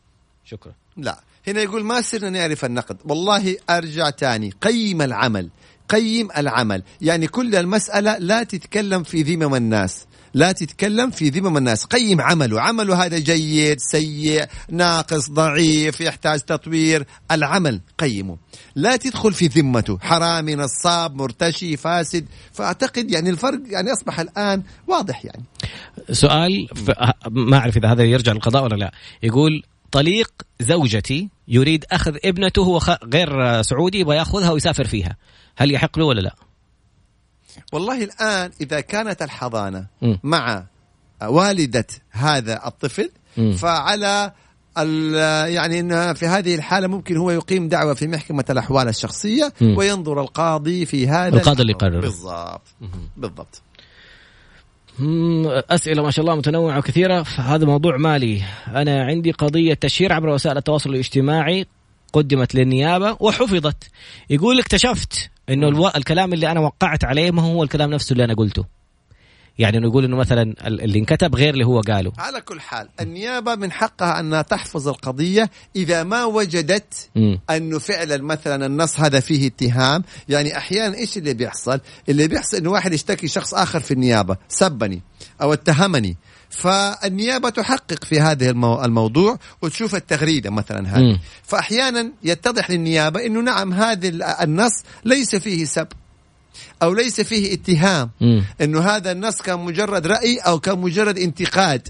[0.45, 0.73] شكرا.
[0.97, 1.21] لا.
[1.47, 2.97] هنا يقول ما صرنا نعرف النقد.
[3.05, 4.53] والله أرجع تاني.
[4.63, 5.49] قيم العمل.
[5.89, 6.83] قيم العمل.
[7.01, 10.07] يعني كل المسألة لا تتكلم في ذمم الناس.
[10.37, 11.85] لا تتكلم في ذمم الناس.
[11.85, 12.61] قيم عمله.
[12.61, 17.07] عمله هذا جيد سيء ناقص ضعيف يحتاج تطوير.
[17.31, 18.37] العمل قيمه.
[18.75, 19.99] لا تدخل في ذمته.
[19.99, 22.27] حرامي نصاب مرتشي فاسد.
[22.53, 25.45] فأعتقد يعني الفرق يعني أصبح الآن واضح يعني.
[26.13, 26.69] سؤال
[27.31, 28.93] ما أعرف إذا هذا يرجع للقضاء ولا لا.
[29.23, 35.17] يقول طليق زوجتي يريد أخذ ابنته غير سعودي يبغى ياخذها ويسافر فيها.
[35.57, 36.35] هل يحق له ولا لا؟
[37.73, 40.17] والله الآن إذا كانت الحضانة م.
[40.23, 40.65] مع
[41.23, 43.53] والدة هذا الطفل م.
[43.53, 44.33] فعلى
[45.49, 49.79] يعني إن في هذه الحالة ممكن هو يقيم دعوة في محكمة الأحوال الشخصية م.
[49.79, 52.63] وينظر القاضي في هذا القاضي اللي يقرر بالضبط.
[53.17, 53.63] بالضبط.
[55.71, 57.27] أسئلة ما شاء الله متنوعة وكثيرة.
[57.37, 58.43] هذا موضوع مالي.
[58.67, 61.67] أنا عندي قضية تشهير عبر وسائل التواصل الاجتماعي
[62.13, 63.77] قدمت للنيابة وحفظت.
[64.31, 65.89] يقول اكتشفت إنه ألو...
[65.89, 68.65] الكلام اللي أنا وقعت عليه ما هو الكلام نفسه اللي أنا قلته.
[69.59, 72.13] يعني انه يقول إنه مثلا اللي انكتب غير اللي هو قاله.
[72.19, 77.11] على كل حال النيابة من حقها انها تحفظ القضية إذا ما وجدت.
[77.51, 80.05] انه فعلا مثلا النص هذا فيه اتهام.
[80.29, 85.03] يعني أحيانا إيش اللي بيحصل؟ اللي بيحصل إنه واحد يشتكي شخص آخر في النيابة سبني
[85.43, 86.17] أو اتهمني.
[86.57, 88.85] فالنيابة تحقق في هذه المو...
[88.85, 91.21] الموضوع وتشوف التغريدة مثلا هذه مم.
[91.43, 94.73] فأحيانا يتضح للنيابة أنه نعم هذا ال- النص
[95.05, 95.89] ليس فيه سب
[96.83, 98.11] أو ليس فيه اتهام.
[98.61, 101.89] أنه هذا النص كان مجرد رأي أو كان مجرد انتقاد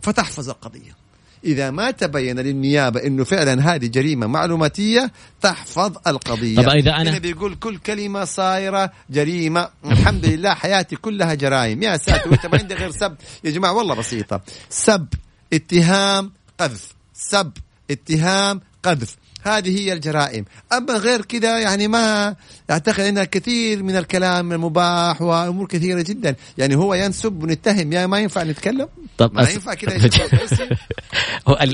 [0.00, 0.99] فتحفظ القضية
[1.44, 5.10] إذا ما تبين للنيابة أنه فعلا هذه جريمة معلوماتية
[5.42, 6.56] تحفظ القضية.
[6.56, 9.68] طب إذا أنا- بيقول كل كلمة صايرة جريمة.
[9.84, 11.82] الحمد لله حياتي كلها جرائم.
[11.82, 13.16] يا ساتر وإنت ما عندك غير سب.
[13.44, 14.40] يا جماعة والله بسيطة.
[14.68, 15.06] سب
[15.52, 16.92] اتهام قذف.
[17.14, 17.52] سب
[17.90, 19.16] اتهام قذف.
[19.42, 20.44] هذه هي الجرائم.
[20.72, 22.36] أما غير كذا يعني ما
[22.70, 26.36] أعتقد أنها كثير من الكلام المباح وأمور كثيرة جدا.
[26.58, 27.92] يعني هو ينسب ونتهم.
[27.92, 29.96] يا ما ينفع نتكلم؟ طب ما أس- ينفع كذا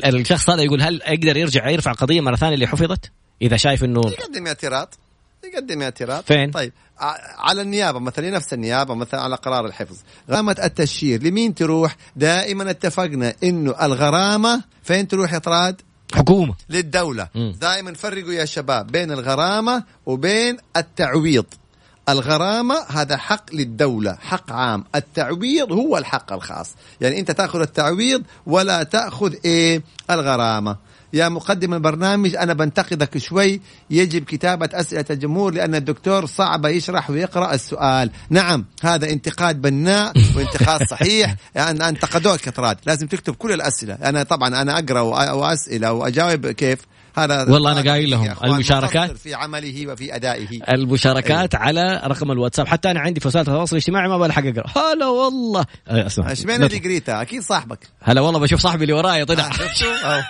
[0.08, 3.10] الشخص هذا يقول هل يقدر يرجع يرفع قضية مرة ثانية اللي حفظت؟
[3.42, 4.94] إذا شايف إنه يقدم اعتراض.
[5.54, 6.24] يقدم اعتراض.
[6.24, 6.72] فين؟ طيب.
[7.38, 9.96] على النيابة مثلا نفس النيابة مثلا على قرار الحفظ.
[10.30, 14.62] غرامه التشهير لمين تروح؟ دائما اتفقنا إنه الغرامة.
[14.82, 15.38] فين تروح يا
[16.70, 17.28] للدولة.
[17.34, 17.56] مم.
[17.60, 21.44] دائما فرقوا يا شباب بين الغرامة وبين التعويض.
[22.08, 24.84] الغرامة هذا حق للدولة حق عام.
[24.94, 26.70] التعويض هو الحق الخاص.
[27.00, 30.76] يعني أنت تأخذ التعويض ولا تأخذ إيه؟ الغرامة.
[31.12, 33.60] يا مقدم البرنامج أنا بنتقدك شوي.
[33.90, 38.10] يجب كتابة أسئلة الجمهور لأن الدكتور صعب يشرح ويقرأ السؤال.
[38.30, 41.34] نعم هذا انتقاد بناء وانتقاد صحيح.
[41.54, 43.94] يعني انتقدوك كثرات لازم تكتب كل الأسئلة.
[43.94, 46.78] أنا طبعا أنا أقرأ وأ- وأسئلة وأجاوب كيف.
[47.18, 50.48] هذا والله أنا قايل لهم المشاركات- في عمله وفي أدائه.
[50.68, 52.66] المشاركات على رقم الواتساب.
[52.66, 54.92] حتى أنا عندي في وسائل التواصل الاجتماعي ما بلحق أقرأ.
[54.92, 55.64] هلا والله.
[55.88, 57.78] آه، اسمع إيش بين اللي قريتها أكيد صاحبك.
[58.02, 59.50] هلا والله بشوف صاحبي اللي وراي طلع.
[60.04, 60.22] آه،؟ أو.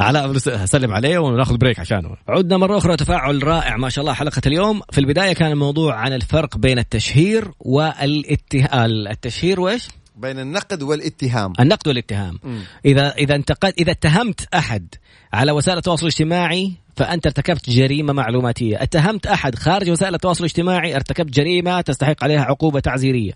[0.00, 2.16] علاء هسلم عليه وناخذ بريك عشانه.
[2.28, 4.80] عدنا مرة أخرى تفاعل رائع ما شاء الله حلقة اليوم.
[4.92, 11.52] في البداية كان الموضوع عن الفرق بين التشهير والاتهام التشهير وإيش؟ بين النقد والاتهام.
[11.60, 12.38] النقد والاتهام.
[12.42, 12.62] مم.
[12.84, 14.86] إذا إذا انتقد إذا اتهمت أحد
[15.32, 18.82] على وسائل التواصل الاجتماعي فأنت ارتكبت جريمة معلوماتية.
[18.82, 23.32] اتهمت أحد خارج وسائل التواصل الاجتماعي ارتكبت جريمة تستحق عليها عقوبة تعزيرية.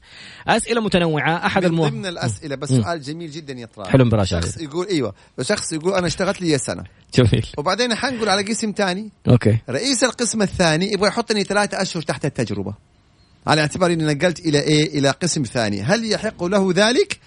[0.49, 1.89] أسئلة متنوعة أحد من المو...
[1.89, 2.83] ضمن الأسئلة بس مم.
[2.83, 3.91] سؤال جميل جدا طلال.
[3.91, 5.15] حلو براشا شخص يقول إيوه.
[5.43, 6.85] شخص يقول أنا اشتغلت لي سنة.
[7.15, 7.47] جميل.
[7.59, 9.11] وبعدين حنقول على قسم ثاني.
[9.29, 9.59] أوكي.
[9.71, 12.75] رئيس القسم الثاني يبغى يحطني ثلاثة أشهر تحت التجربة.
[13.47, 15.83] على اعتبار إني نقلت إلى إيه؟ إلى قسم ثاني.
[15.83, 17.19] هل يحق له ذلك؟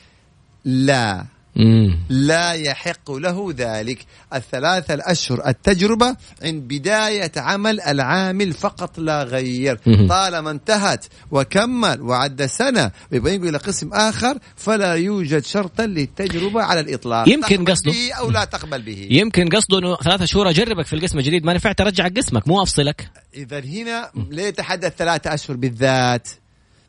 [0.66, 1.26] لا.
[1.56, 1.98] مم.
[2.10, 4.06] لا يحق له ذلك.
[4.34, 9.80] الثلاثة الأشهر التجربة عند بداية عمل العامل فقط لا غير.
[10.10, 17.30] طالما انتهت وكمل وعد سنة ويبغى إلى قسم آخر فلا يوجد شرطا للتجربة على الإطلاق.
[17.30, 19.08] يمكن قصده- به أو لا تقبل به.
[19.12, 21.46] يمكن قصده إنه ثلاثة شهور أجربك في القسم الجديد.
[21.46, 23.10] ما نفعت ارجع قسمك مو أفصلك.
[23.34, 26.28] إذا هنا ليه تحدث ثلاثة أشهر بالذات.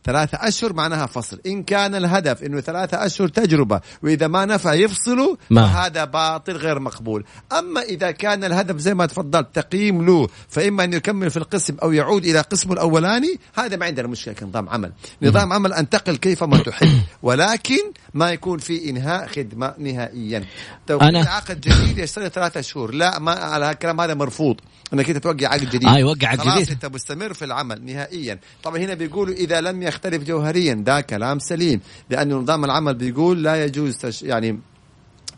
[0.05, 1.41] ثلاثة أشهر معناها فصل.
[1.47, 5.67] إن كان الهدف أنه ثلاثة أشهر تجربة وإذا ما نفع يفصلوا ما.
[5.67, 7.25] فهذا باطل غير مقبول.
[7.53, 11.93] أما إذا كان الهدف زي ما تفضلت تقييم له فإما أن يكمل في القسم أو
[11.93, 14.93] يعود إلى قسمه الأولاني هذا ما عندنا مشكلة كنظام عمل.
[15.23, 16.89] نظام عمل أنتقل كيفما تحب
[17.23, 17.81] ولكن
[18.15, 20.45] ما يكون في إنهاء خدمة نهائيا.
[20.91, 22.95] أنا- عقد جديد يشتغل ثلاثة شهور.
[22.95, 24.57] لا ما على الكلام هذا مرفوض
[24.93, 25.87] إنك أنت توقع عقد جديد.
[25.87, 26.71] آه، يوقع عقد خلاص جديد.
[26.71, 28.39] أنت مستمر في العمل نهائيا.
[28.63, 33.65] طبعا هنا بيقولوا إذا لم يختلف جوهريا ده كلام سليم لأنه نظام العمل بيقول لا
[33.65, 34.61] يجوز يعني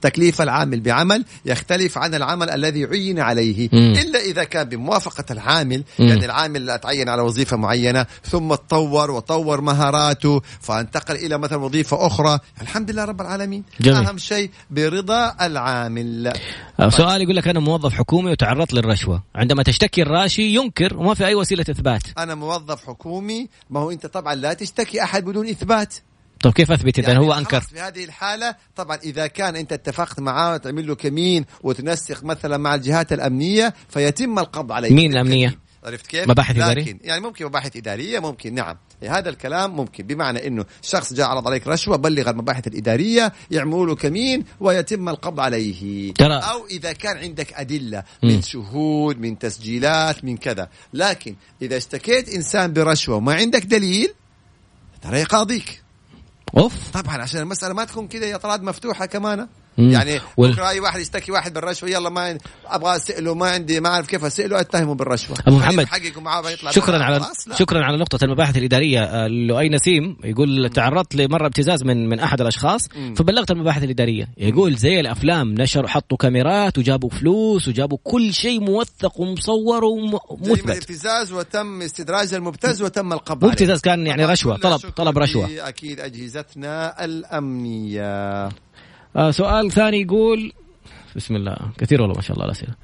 [0.03, 3.95] تكليف العامل بعمل يختلف عن العمل الذي عين عليه مم.
[4.03, 6.07] إلا إذا كان بموافقة العامل مم.
[6.07, 12.39] يعني العامل أتعين على وظيفة معينة ثم تطور وطور مهاراته فانتقل إلى مثلا وظيفة أخرى
[12.63, 14.07] الحمد لله رب العالمين جميل.
[14.07, 16.33] أهم شيء برضا العامل
[16.81, 21.27] آه، سؤال يقول لك أنا موظف حكومي وتعرضت للرشوة عندما تشتكي الراشي ينكر وما في
[21.27, 25.95] أي وسيلة إثبات أنا موظف حكومي ما هو أنت طبعا لا تشتكي أحد بدون إثبات
[26.43, 30.21] طب كيف أثبت اذا يعني هو أنكر في هذه الحالة طبعا إذا كان أنت اتفقت
[30.21, 36.07] معاه تعمل له كمين وتنسق مثلا مع الجهات الأمنية فيتم القبض عليه مين الأمنية؟ عرفت
[36.07, 38.77] كيف؟ مباحث إدارية؟ يعني ممكن مباحث إدارية ممكن نعم
[39.09, 43.95] هذا الكلام ممكن بمعنى إنه شخص جاء عرض عليك رشوة بلغ المباحث الإدارية يعملوا له
[43.95, 48.03] كمين ويتم القبض عليه ترى- أو إذا كان عندك أدلة.
[48.23, 54.13] من شهود من تسجيلات من كذا لكن إذا اشتكيت إنسان برشوة وما عندك دليل
[55.03, 55.82] ترى يقاضيك
[56.59, 56.91] أوف.
[56.91, 59.49] طبعا عشان المسألة ما تكون كذا يا طراد مفتوحة كمان.
[59.79, 60.53] يعني وال...
[60.53, 64.25] بكره أي واحد يشتكي واحد بالرشوة يلا ما أبغى أسأله ما عندي ما أعرف كيف
[64.25, 65.37] أسأله أتهمه بالرشوة.
[65.47, 65.87] أبو محمد
[66.71, 67.21] شكرا على
[67.59, 70.17] شكرا على نقطة المباحث الإدارية آه، لؤي نسيم.
[70.25, 73.15] يقول تعرضت لمرة ابتزاز من من أحد الأشخاص مم.
[73.15, 74.29] فبلغت المباحث الإدارية.
[74.39, 80.71] يقول زي الأفلام نشروا حطوا كاميرات وجابوا فلوس وجابوا كل شيء موثق ومصور ومثبت.
[80.71, 85.69] ابتزاز وتم استدراج المبتز وتم القبض مو ابتزاز كان يعني رشوة طلب طلب رشوة.
[85.69, 88.49] أكيد أجهزتنا الأمنية.
[89.17, 90.53] آه سؤال ثاني يقول
[91.17, 92.75] بسم الله كثير والله ما شاء الله الأسئلة.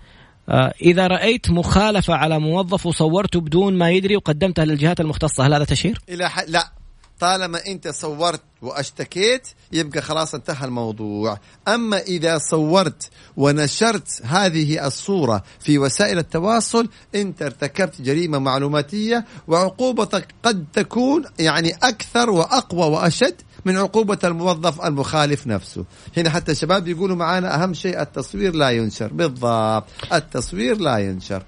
[0.48, 5.64] آه إذا رأيت مخالفة على موظف وصورته بدون ما يدري وقدمتها للجهات المختصة هل هذا
[5.64, 6.40] تشهير؟ إلى ح...
[6.48, 6.72] لا.
[7.20, 11.38] طالما أنت صورت وأشتكيت يبقى خلاص انتهى الموضوع.
[11.68, 20.66] أما إذا صورت ونشرت هذه الصورة في وسائل التواصل أنت ارتكبت جريمة معلوماتية وعقوبتك قد
[20.72, 23.34] تكون يعني أكثر وأقوى وأشد
[23.68, 25.85] من عقوبة الموظف المخالف نفسه.
[26.16, 29.12] هنا حتى الشباب يقولوا معانا أهم شيء التصوير لا ينشر.
[29.12, 29.85] بالضبط.
[30.12, 31.42] التصوير لا ينشر.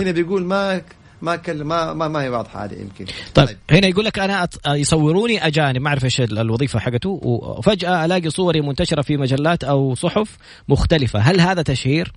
[0.00, 0.82] هنا بيقول ما
[1.22, 3.04] ما كل ما ما, ما هي واضحة هذه يمكن.
[3.34, 5.82] طيب, طيب هنا يقول لك أنا يصوروني أجانب.
[5.82, 7.20] ما أعرف إيش الوظيفة حقته.
[7.22, 10.36] وفجأة ألاقي صوري منتشرة في مجلات أو صحف
[10.68, 11.18] مختلفة.
[11.18, 12.12] هل هذا تشهير؟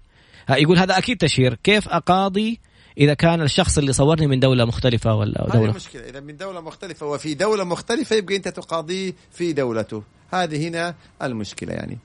[0.49, 1.57] يقول هذا أكيد تشهير.
[1.63, 2.59] كيف أقاضي
[2.97, 6.09] إذا كان الشخص اللي صورني من دولة مختلفة ولا دوله مشكلة.
[6.09, 10.03] إذا من دولة مختلفة وفي دولة مختلفة يبقى أنت تقاضيه في دولته.
[10.33, 11.97] هذه هنا المشكلة يعني.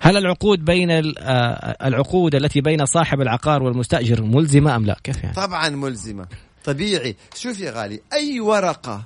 [0.00, 5.34] هل العقود بين آه، العقود التي بين صاحب العقار والمستأجر ملزمة أم لا؟ كيف يعني؟
[5.34, 6.26] طبعا ملزمة.
[6.64, 7.16] طبيعي.
[7.34, 9.04] شوف يا غالي أي ورقة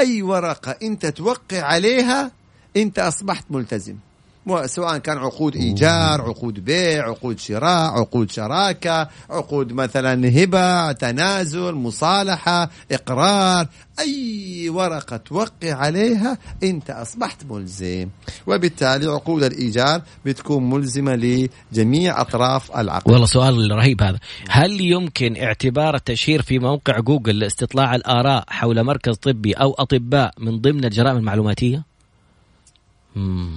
[0.00, 2.32] أي ورقة أنت توقع عليها
[2.76, 3.96] أنت أصبحت ملتزم.
[4.66, 12.70] سواء كان عقود إيجار عقود بيع عقود شراء عقود شراكة عقود مثلا هبة تنازل مصالحة
[12.92, 13.66] إقرار
[13.98, 18.08] أي ورقة توقع عليها أنت أصبحت ملزم.
[18.46, 23.10] وبالتالي عقود الإيجار بتكون ملزمة لجميع أطراف العقد.
[23.10, 24.18] والله سؤال رهيب هذا.
[24.48, 30.60] هل يمكن اعتبار التشهير في موقع جوجل لاستطلاع الآراء حول مركز طبي أو أطباء من
[30.60, 31.87] ضمن الجرائم المعلوماتية؟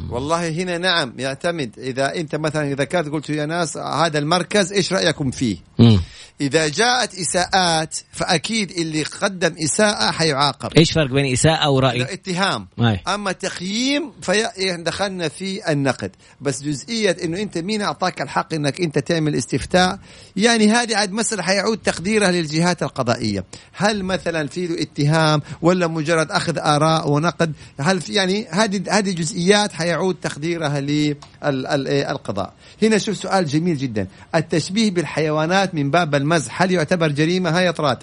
[0.10, 5.32] والله هنا نعم يعتمد إذا أنت مثلا ذكرت قلت يا ناس هذا المركز إيش رأيكم
[5.32, 6.00] فيه؟ مم.
[6.42, 10.74] إذا جاءت إساءات فأكيد اللي قدم إساءة حيعاقب.
[10.78, 12.68] إيش فرق بين إساءة وراي؟ اتهام.
[12.78, 13.00] ماي.
[13.08, 16.12] أما تقييم فدخلنا في النقد.
[16.42, 20.00] بس جزئية إنه أنت مين أعطاك الحق إنك أنت تعمل استفتاء؟
[20.36, 23.46] يعني هذه عاد مسألة حيعود تقديرها للجهات القضائية.
[23.74, 29.12] هل مثلا في له اتهام ولا مجرد أخذ آراء ونقد؟ هل في يعني هذه هذه
[29.12, 34.08] جزئيات حيعود تقديرها للقضاء هنا شوف سؤال جميل جدا.
[34.36, 36.62] التشبيه بالحيوانات من باب المزح.
[36.62, 37.98] هل يعتبر جريمة؟ هاي طراد.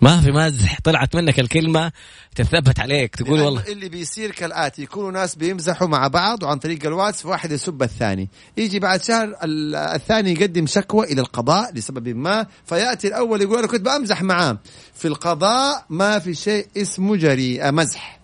[0.00, 0.80] ما في مزح.
[0.84, 1.92] طلعت منك الكلمة
[2.36, 3.16] تثبت عليك.
[3.16, 3.62] تقول والله.
[3.68, 8.28] اللي بيصير كالآتي يكونوا ناس بيمزحوا مع بعض وعن طريق الواتس واحد يسب الثاني.
[8.56, 13.80] يجي بعد شهر الثاني يقدم شكوى إلى القضاء لسبب ما فيأتي الأول يقول أنا كنت
[13.80, 14.58] بأمزح معاه.
[14.94, 18.17] في القضاء ما في شيء اسمه جريئة مزح.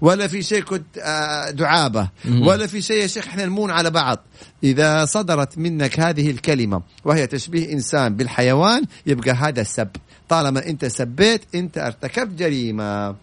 [0.00, 2.08] ولا في شيء كنت آه، دعابة
[2.40, 4.18] ولا في شيء يا شيخ إحنا نمون على بعض.
[4.64, 9.88] إذا صدرت منك هذه الكلمة وهي تشبيه إنسان بالحيوان يبقى هذا سب.
[10.28, 13.16] طالما أنت سبيت أنت ارتكبت جريمة.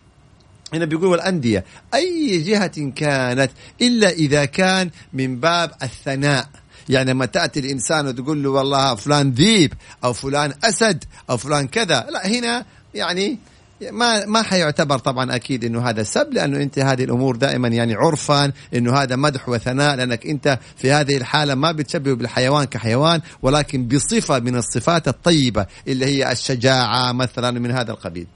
[0.73, 6.49] هنا بيقول والأندية أي جهة كانت إلا إذا كان من باب الثناء.
[6.89, 12.07] يعني لما تأتي الإنسان وتقول له والله فلان ذيب أو فلان أسد أو فلان كذا
[12.11, 13.37] لا هنا يعني
[13.81, 18.51] ما ما حيعتبر طبعا أكيد إنه هذا سب لأنه أنت هذه الأمور دائما يعني عرفا
[18.73, 24.39] إنه هذا مدح وثناء لأنك أنت في هذه الحالة ما بتشبه بالحيوان كحيوان ولكن بصفة
[24.39, 28.27] من الصفات الطيبة اللي هي الشجاعة مثلا من هذا القبيل.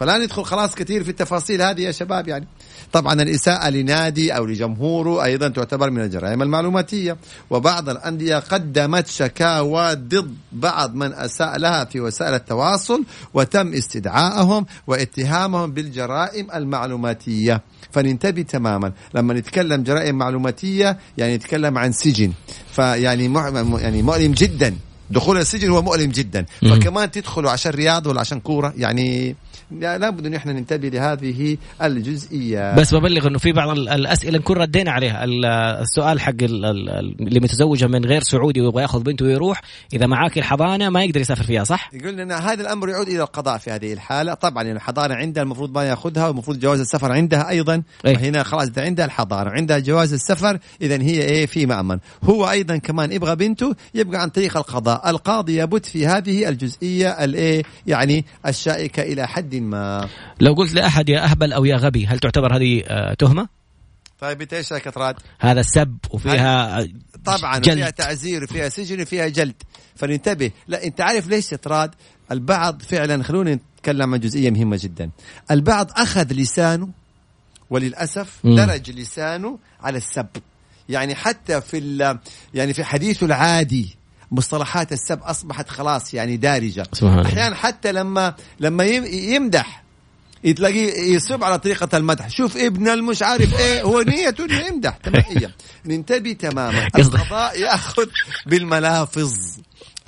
[0.00, 2.46] فلا ندخل خلاص كثير في التفاصيل هذه يا شباب يعني.
[2.92, 7.16] طبعا الإساءة لنادي أو لجمهوره أيضا تعتبر من الجرائم المعلوماتية.
[7.50, 15.72] وبعض الأندية قدمت شكاوى ضد بعض من أساء لها في وسائل التواصل وتم استدعائهم واتهامهم
[15.72, 17.62] بالجرائم المعلوماتية.
[17.90, 18.92] فننتبه تماما.
[19.14, 22.32] لما نتكلم جرائم معلوماتية يعني نتكلم عن سجن.
[22.72, 23.34] فيعني
[23.80, 24.76] يعني مؤلم جدا.
[25.10, 26.46] دخول السجن هو مؤلم جدا.
[26.60, 29.36] فكمان تدخلوا عشان رياض ولا عشان كورة يعني
[29.70, 32.74] لابد أن إحنا ننتبه لهذه الجزئية.
[32.74, 35.24] بس ببلغ إنه في بعض الأسئلة نكون ردينا عليها.
[35.82, 41.04] السؤال حق اللي متزوجة من غير سعودي ويبغى يأخذ بنته ويروح إذا معاك الحضانة ما
[41.04, 44.34] يقدر يسافر فيها صح؟ يقول لنا هذا الأمر يعود إلى القضاء في هذه الحالة.
[44.34, 47.82] طبعا الحضانة عندها المفروض ما يأخذها والمفروض جواز السفر عندها أيضا.
[48.06, 51.98] إيه؟ هنا خلاص إذا عندها الحضانة عندها جواز السفر اذا هي إيه في مأمن.
[52.24, 55.10] هو أيضا كمان يبغى بنته يبقى عن طريق القضاء.
[55.10, 60.08] القاضي يبت في هذه الجزئية الايه يعني الشائكة إلى حد ما
[60.40, 63.48] لو قلت لأحد يا أهبل أو يا غبي هل تعتبر هذه آه، تهمة؟
[64.20, 66.86] طيب انت إيش راد؟ هذا سب وفيها
[67.24, 67.74] طبعا جلد.
[67.74, 69.62] وفيها تعزير وفيها سجن وفيها جلد
[69.96, 71.90] فننتبه لا أنت عارف ليش تراد
[72.32, 75.10] البعض فعلا خلونا نتكلم عن جزئية مهمة جدا
[75.50, 76.88] البعض أخذ لسانه
[77.70, 78.56] وللأسف مم.
[78.56, 80.26] درج لسانه على السب
[80.88, 82.18] يعني حتى في
[82.54, 83.96] يعني في حديثه العادي
[84.32, 86.86] مصطلحات السب أصبحت خلاص يعني دارجة.
[86.92, 87.26] سبحان.
[87.26, 89.04] أحيانا حتى لما لما يم-
[89.34, 89.82] يمدح
[90.56, 92.28] تلاقيه يسب على طريقة المدح.
[92.28, 94.96] شوف ابن المش عارف إيه هو نيته إنه يمدح.
[94.96, 95.24] تمام.
[95.86, 96.88] ننتبه تماما.
[96.98, 98.06] القضاء يأخذ
[98.46, 99.32] بالملافظ.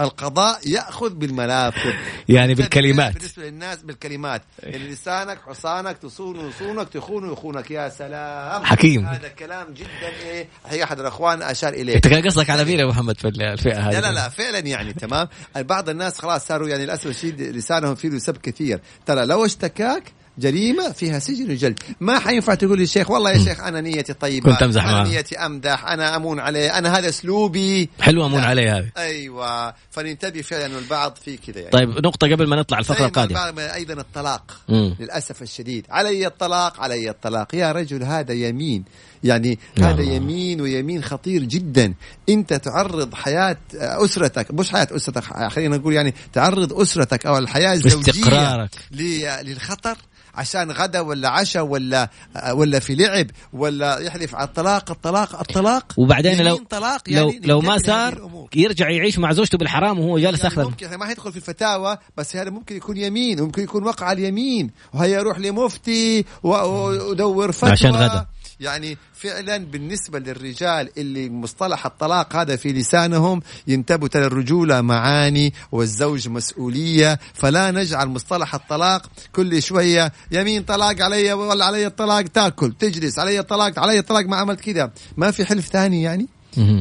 [0.00, 1.92] القضاء يأخذ بالملافظ
[2.28, 3.14] يعني بالكلمات.
[3.14, 4.42] بالنسبة للناس بالكلمات.
[4.62, 8.64] يعني لسانك حصانك تصون يصونك تخون يخونك يا سلام.
[8.64, 9.06] حكيم.
[9.06, 10.48] هذا كلام جدا إيه.
[10.66, 11.96] هي أحد الأخوان أشار إليه.
[11.96, 14.92] أنت كان قصدك على مين يا محمد في الفئه هذه لا لا لا فعلا يعني
[14.92, 15.28] تمام.
[15.56, 18.80] بعض الناس خلاص صاروا يعني للأسف الشديد لسانهم فيه سب كثير.
[19.06, 21.78] ترى لو اشتكاك جريمة فيها سجن وجلد.
[22.00, 25.04] ما حينفع تقول للشيخ والله يا شيخ أنا نيتي طيبة كنت أمزح أنا معه.
[25.04, 27.88] نيتي أمدح أنا أمون عليه أنا هذا أسلوبي.
[28.00, 28.40] حلوة أمون.
[28.40, 28.88] عليه هذه.
[28.96, 29.74] أيوة.
[29.90, 31.70] فننتبه فعلا إنه البعض في كذا يعني.
[31.70, 33.74] طيب نقطة قبل ما نطلع الفقره القادمة.
[33.74, 34.60] أيضا الطلاق.
[34.68, 34.96] مم.
[35.00, 35.86] للأسف الشديد.
[35.90, 37.54] علي الطلاق علي الطلاق.
[37.54, 38.84] يا رجل هذا يمين.
[39.24, 40.02] يعني يا هذا.
[40.02, 41.94] يمين ويمين خطير جدا
[42.28, 48.70] انت تعرض حياة أسرتك مش حياة أسرتك خلينا نقول يعني تعرض أسرتك أو استقرارك.
[48.90, 49.96] ل- للخطر
[50.34, 52.10] عشان غدا ولا عشاء ولا
[52.52, 57.60] ولا في لعب ولا يحلف على الطلاق الطلاق الطلاق وبعدين لو طلاق لو يعني لو
[57.60, 58.48] ما ننتبه لهذه صار.
[58.54, 62.36] يرجع يعيش مع زوجته بالحرام وهو جالس يعني ممكن إحنا ما حندخل في الفتاوى بس
[62.36, 67.90] هذا ممكن يكون يمين وممكن يكون وقع على اليمين وهي يروح لمفتي ودور فتوى عشان
[67.90, 68.26] غدا.
[68.60, 76.28] يعني فعلا بالنسبة للرجال اللي مصطلح الطلاق هذا في لسانهم ينتبهوا ترى الرجولة معاني والزوج
[76.28, 83.18] مسؤولية فلا نجعل مصطلح الطلاق كل شوية يمين طلاق علي ولا علي الطلاق تاكل تجلس
[83.18, 86.26] علي الطلاق علي الطلاق ما عملت كذا ما في حلف ثاني يعني.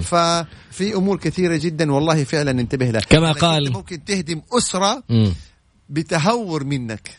[0.01, 5.03] ففي أمور كثيرة جدا والله فعلا ننتبه لها كما قال- ممكن تهدم أسرة.
[5.89, 7.09] بتهور منك.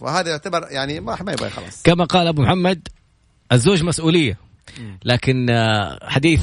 [0.00, 2.88] وهذا يعتبر يعني ما ما يبغى خلاص كما قال أبو محمد
[3.52, 4.38] الزوج مسؤولية
[5.04, 6.42] لكن آه، حديث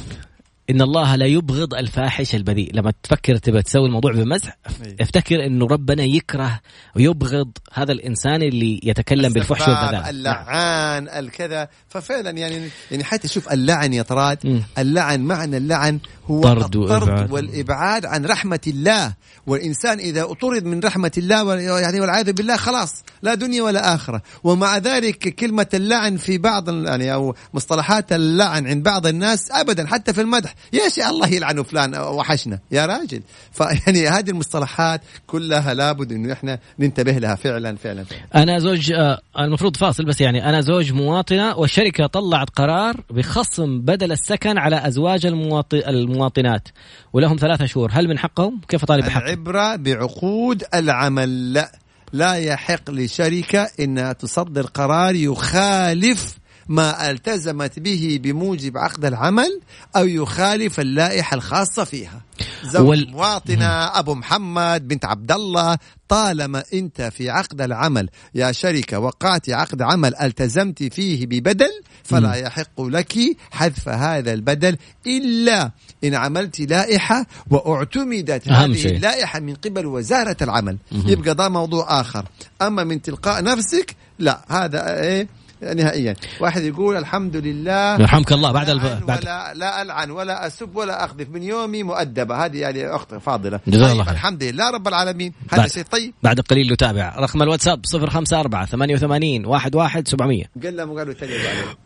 [0.69, 4.95] إن الله لا يبغض الفاحش البذيء لما تفكر تبى تسوي الموضوع بمزح أي.
[5.01, 6.59] افتكر إنه ربنا يكره
[6.95, 10.09] ويبغض هذا الإنسان اللي يتكلم بالفحش والبذاء.
[10.09, 14.63] اللعان الكذا ففعلا يعني يعني حتى شوف اللعن يا طراد.
[14.77, 15.99] اللعن معنى اللعن
[16.31, 17.31] هو طرد الطرد وإبعاد.
[17.31, 19.13] والإبعاد عن رحمة الله.
[19.47, 24.21] والإنسان إذا طرد من رحمة الله يعني والعياذ بالله خلاص لا دنيا ولا آخرة.
[24.43, 30.13] ومع ذلك كلمة اللعن في بعض يعني أو مصطلحات اللعن عند بعض الناس ابدا حتى
[30.13, 30.55] في المدح.
[30.73, 32.59] يا شيخ الله يلعن فلان وحشنا.
[32.71, 33.21] يا راجل.
[33.57, 38.43] فيعني هذه المصطلحات كلها لابد إنه إحنا ننتبه لها فعلا فعلا, فعلا.
[38.43, 40.49] أنا زوج آه، المفروض فاصل بس يعني.
[40.49, 45.77] أنا زوج مواطنة والشركة طلعت قرار بخصم بدل السكن على أزواج المواطن
[46.19, 46.67] المواطنات.
[47.13, 47.89] ولهم ثلاثة شهور.
[47.93, 51.53] هل من حقهم؟ كيف اطالب بحق العبرة بعقود العمل.
[51.53, 51.71] لا.
[52.13, 56.38] لا يحق لشركة إنها تصدر قرار يخالف
[56.69, 59.61] ما التزمت به بموجب عقد العمل
[59.95, 62.21] أو يخالف اللائحة الخاصة فيها.
[62.63, 63.09] زوج وال-.
[63.09, 63.65] مواطنة
[63.99, 65.77] أبو محمد بنت عبد الله
[66.09, 71.71] طالما أنت في عقد العمل يا شركه وقعت عقد عمل التزمت فيه ببدل
[72.03, 73.13] فلا يحق لك
[73.51, 75.71] حذف هذا البدل إلا
[76.03, 78.95] إن عملت لائحة واعتمدت هذه شيء.
[78.95, 82.25] اللائحة من قبل وزارة العمل يبقى ده موضوع آخر
[82.61, 85.27] أما من تلقاء نفسك لا هذا إيه
[85.61, 86.15] نهائيا.
[86.39, 88.01] واحد يقول الحمد لله.
[88.01, 88.51] يرحمك الله.
[88.51, 89.03] بعد لا الف...
[89.03, 91.29] بعد ولا لا ألعن ولا أسب ولا أخذف.
[91.29, 92.45] من يومي مؤدبة.
[92.45, 93.59] هذه يعني أخت فاضلة.
[93.67, 94.13] جزاه طيب الله خير.
[94.13, 95.33] الحمد لله رب العالمين.
[95.51, 96.13] هذا شيء طيب.
[96.23, 97.15] بعد قليل نتابع.
[97.19, 101.37] رقم الواتساب 054 88 11 700 قال له قالوا تلي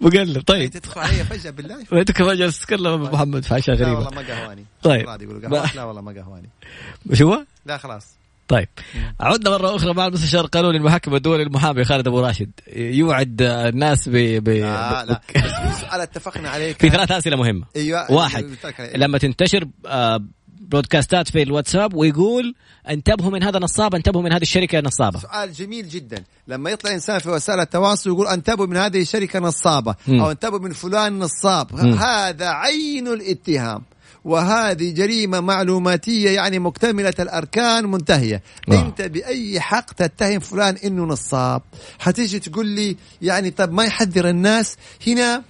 [0.01, 0.71] مقلب طيب.
[0.71, 2.49] تدخل علي فجأة بالله؟ ويتك فجأة.
[2.49, 3.99] تتكلم أبو محمد في اشياء لا غريبة.
[3.99, 4.65] والله ما قهواني.
[4.84, 5.09] طيب.
[5.76, 6.49] لا والله ما قهواني.
[7.13, 8.22] شو؟ هو؟ لا خلاص.
[8.47, 8.67] طيب.
[9.19, 12.51] عدنا مرة أخرى مع المستشار القانوني المحكم الدولي المحامي خالد أبو راشد.
[12.75, 14.49] يوعد الناس ب, ب...
[14.49, 15.05] لا
[15.93, 17.65] لا اتفقنا عليه في ثلاث أسئلة مهمة.
[17.75, 18.45] أيوه واحد.
[18.95, 22.55] لما تنتشر آه، برودكاستات في الواتساب ويقول
[22.89, 25.19] انتبهوا من هذا نصاب انتبهوا من هذه الشركة نصابة.
[25.19, 26.23] سؤال جميل جدا.
[26.47, 29.95] لما يطلع انسان في وسائل التواصل يقول انتبهوا من هذه الشركة نصابة.
[30.07, 30.21] مم.
[30.21, 31.67] أو انتبهوا من فلان نصاب.
[31.73, 31.93] مم.
[31.93, 33.81] هذا عين الاتهام.
[34.26, 38.43] وهذه جريمة معلوماتية يعني مكتملة الأركان منتهية.
[38.71, 38.82] آه.
[38.86, 41.61] أنت بأي حق تتهم فلان إنه نصاب؟
[41.99, 44.76] حتيجي تقول لي يعني طب ما يحذر الناس؟
[45.07, 45.43] هنا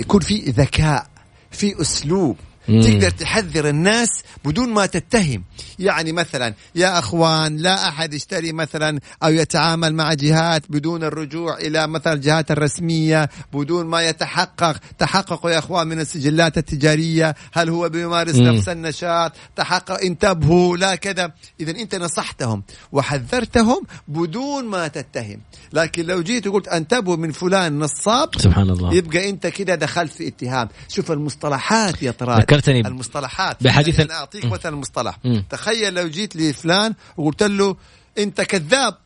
[0.00, 1.06] يكون في ذكاء
[1.50, 2.36] في أسلوب.
[2.68, 2.80] مم.
[2.82, 4.08] تقدر تحذر الناس
[4.44, 5.44] بدون ما تتهم.
[5.78, 11.86] يعني مثلا يا أخوان لا أحد يشتري مثلا أو يتعامل مع جهات بدون الرجوع إلى
[11.86, 14.76] مثلا الجهات الرسمية بدون ما يتحقق.
[14.98, 17.34] تحققوا يا أخوان من السجلات التجارية.
[17.52, 18.42] هل هو بيمارس مم.
[18.42, 21.32] نفس النشاط؟ تحقق انتبهوا لا كذا.
[21.60, 25.40] اذا أنت نصحتهم وحذرتهم بدون ما تتهم.
[25.72, 28.94] لكن لو جيت وقلت انتبهوا من فلان نصاب سبحان الله.
[28.94, 30.68] يبقى أنت كده دخلت في اتهام.
[30.88, 33.62] شوف المصطلحات يا طراد ذكرتني المصطلحات.
[33.62, 35.18] بحديث يعني أنا أعطيك مثلا مصطلح
[35.50, 37.76] تخيل لو جيت لفلان وقلت له
[38.18, 38.98] أنت كذاب.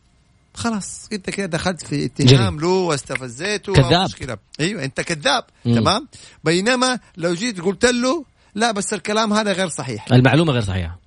[0.55, 4.05] خلاص أنت كده دخلت في اتهام له واستفزيته كذاب.
[4.05, 4.37] مشكلة.
[4.61, 5.45] أيوه أنت كذاب.
[5.65, 5.75] مم.
[5.75, 6.09] تمام؟
[6.45, 8.25] بينما لو جيت قلت له
[8.55, 10.13] لا بس الكلام هذا غير صحيح.
[10.13, 10.99] المعلومة غير صحيحة.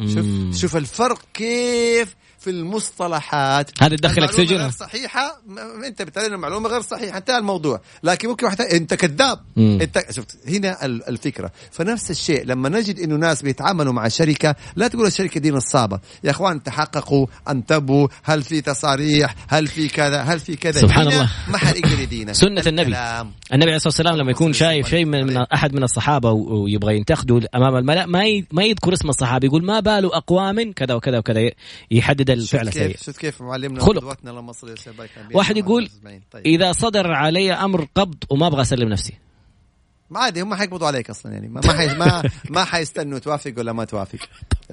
[0.00, 3.70] شوف شوف الفرق كيف في المصطلحات.
[3.82, 5.42] هذا تدخلك سجن غير صحيحة.
[5.86, 7.18] انت بتعلن المعلومة غير صحيحة.
[7.18, 7.80] انتهى الموضوع.
[8.02, 9.40] لكن ممكن واحد انت كذاب.
[9.58, 11.52] انت شفت؟ هنا الفكرة.
[11.70, 16.00] فنفس الشيء لما نجد إنه ناس بيتعاملوا مع شركة لا تقول الشركة دي نصابة.
[16.24, 18.08] يا إخوان تحققوا أنتبهوا.
[18.22, 21.30] هل في تصاريح؟ هل في كذا؟ هل في كذا؟ سبحان الله.
[21.48, 22.34] ما حد يقدر يدينك.
[22.44, 22.96] سنة النبي.
[23.52, 27.40] النبي عليه الصلاة والسلام لما يكون شايف شيء من, من أحد من الصحابة ويبغى ينتقده
[27.54, 29.46] أمام الملأ ما ما يذكر اسم الصحابي.
[29.46, 31.50] يقول ما بال أقوام كذا وكذا وكذا.
[31.90, 34.04] يحدد الفعل السيء شفت كيف معلمنا خلق.
[35.34, 35.88] واحد يقول
[36.32, 36.46] طيب.
[36.46, 39.14] إذا صدر علي أمر قبض وما أبغى أسلم نفسي.
[40.10, 41.48] ما عادي هم حيقبضوا عليك أصلا يعني.
[41.48, 44.18] ما حي ما ما حيستنوا توافق ولا ما توافق.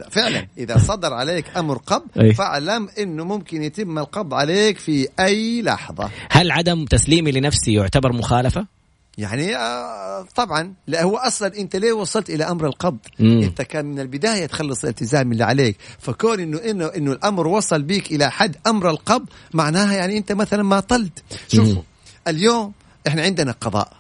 [0.10, 6.10] فعلا إذا صدر عليك أمر قبض فاعلم إنه ممكن يتم القبض عليك في أي لحظة.
[6.32, 8.79] هل عدم تسليمي لنفسي يعتبر مخالفة؟
[9.20, 13.42] يعني آه طبعا لا هو أصلا أنت ليه وصلت إلى أمر القبض؟ مم.
[13.42, 15.78] أنت كان من البداية تخلص الالتزام اللي عليك.
[16.00, 20.64] فكون إنه إنه إنه الأمر وصل بيك إلى حد أمر القبض معناها يعني أنت مثلا
[20.64, 21.24] ما طلت.
[21.48, 21.82] شوفوا
[22.28, 22.72] اليوم
[23.08, 23.99] إحنا عندنا قضاء.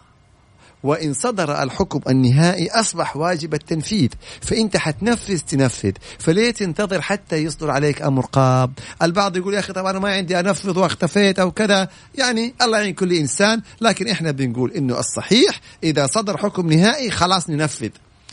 [0.83, 4.09] وإن صدر الحكم النهائي أصبح واجب التنفيذ
[4.41, 8.71] فأنت حتنفذ تنفذ فليه تنتظر حتى يصدر عليك أمر قاب.
[9.01, 11.89] البعض يقول يا أخي طبعا أنا ما عندي أنفذ واختفيت أو كذا.
[12.15, 17.49] يعني الله يعين كل إنسان لكن إحنا بنقول إنه الصحيح إذا صدر حكم نهائي خلاص
[17.49, 17.89] ننفذ.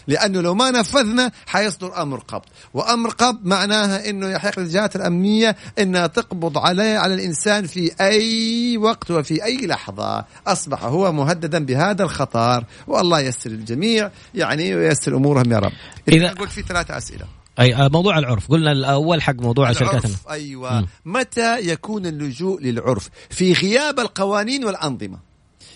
[0.07, 2.44] لأنه لو ما نفذنا حيصدر أمر قبض.
[2.74, 9.11] وأمر قبض معناها إنه يحق للجهات الأمنية إنها تقبض عليه على الإنسان في أي وقت
[9.11, 10.24] وفي أي لحظة.
[10.46, 15.72] أصبح هو مهددا بهذا الخطر والله يسر الجميع يعني ويسر أمورهم يا رب.
[16.09, 17.24] إذا قلت في ثلاثة أسئلة.
[17.61, 18.48] أي آه، موضوع العرف.
[18.48, 20.80] قلنا الأول حق موضوع الشركات أيوه.
[20.80, 20.86] م.
[21.04, 25.18] متى يكون اللجوء للعرف؟ في غياب القوانين والأنظمة.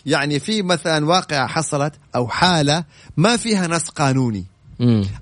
[0.06, 2.84] يعني في مثلا واقعة حصلت أو حالة
[3.16, 4.44] ما فيها نص قانوني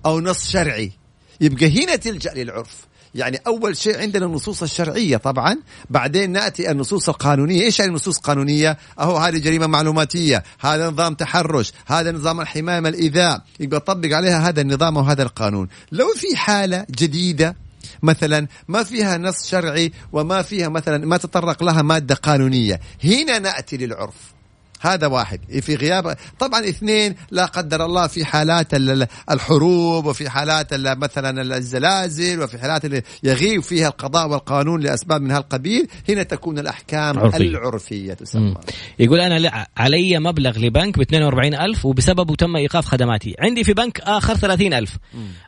[0.06, 0.92] أو نص شرعي.
[1.40, 2.88] يبقى هنا تلجأ للعرف.
[3.14, 5.56] يعني أول شيء عندنا النصوص الشرعية طبعا.
[5.90, 7.62] بعدين نأتي النصوص القانونية.
[7.62, 10.42] إيش يعني النصوص القانونية؟ أهو هذه جريمة معلوماتية.
[10.60, 11.72] هذا نظام تحرش.
[11.86, 13.42] هذا نظام الحماية من الإيذاء.
[13.60, 15.68] يبقى طبق عليها هذا النظام وهذا القانون.
[15.92, 17.56] لو في حالة جديدة
[18.02, 22.80] مثلا ما فيها نص شرعي وما فيها مثلا ما تطرق لها مادة قانونية.
[23.04, 24.37] هنا نأتي للعرف.
[24.80, 25.40] هذا واحد.
[25.60, 28.74] في غياب طبعا اثنين لا قدر الله في حالات
[29.30, 35.88] الحروب وفي حالات مثلا الزلازل وفي حالات اللي يغيب فيها القضاء والقانون لأسباب من هالقبيل.
[36.08, 37.38] هنا تكون الأحكام عرفية.
[37.38, 38.54] العرفية تسمى.
[38.98, 43.34] يقول أنا علي مبلغ لبنك ب 42000 وبسببه تم إيقاف خدماتي.
[43.38, 44.96] عندي في بنك آخر 30000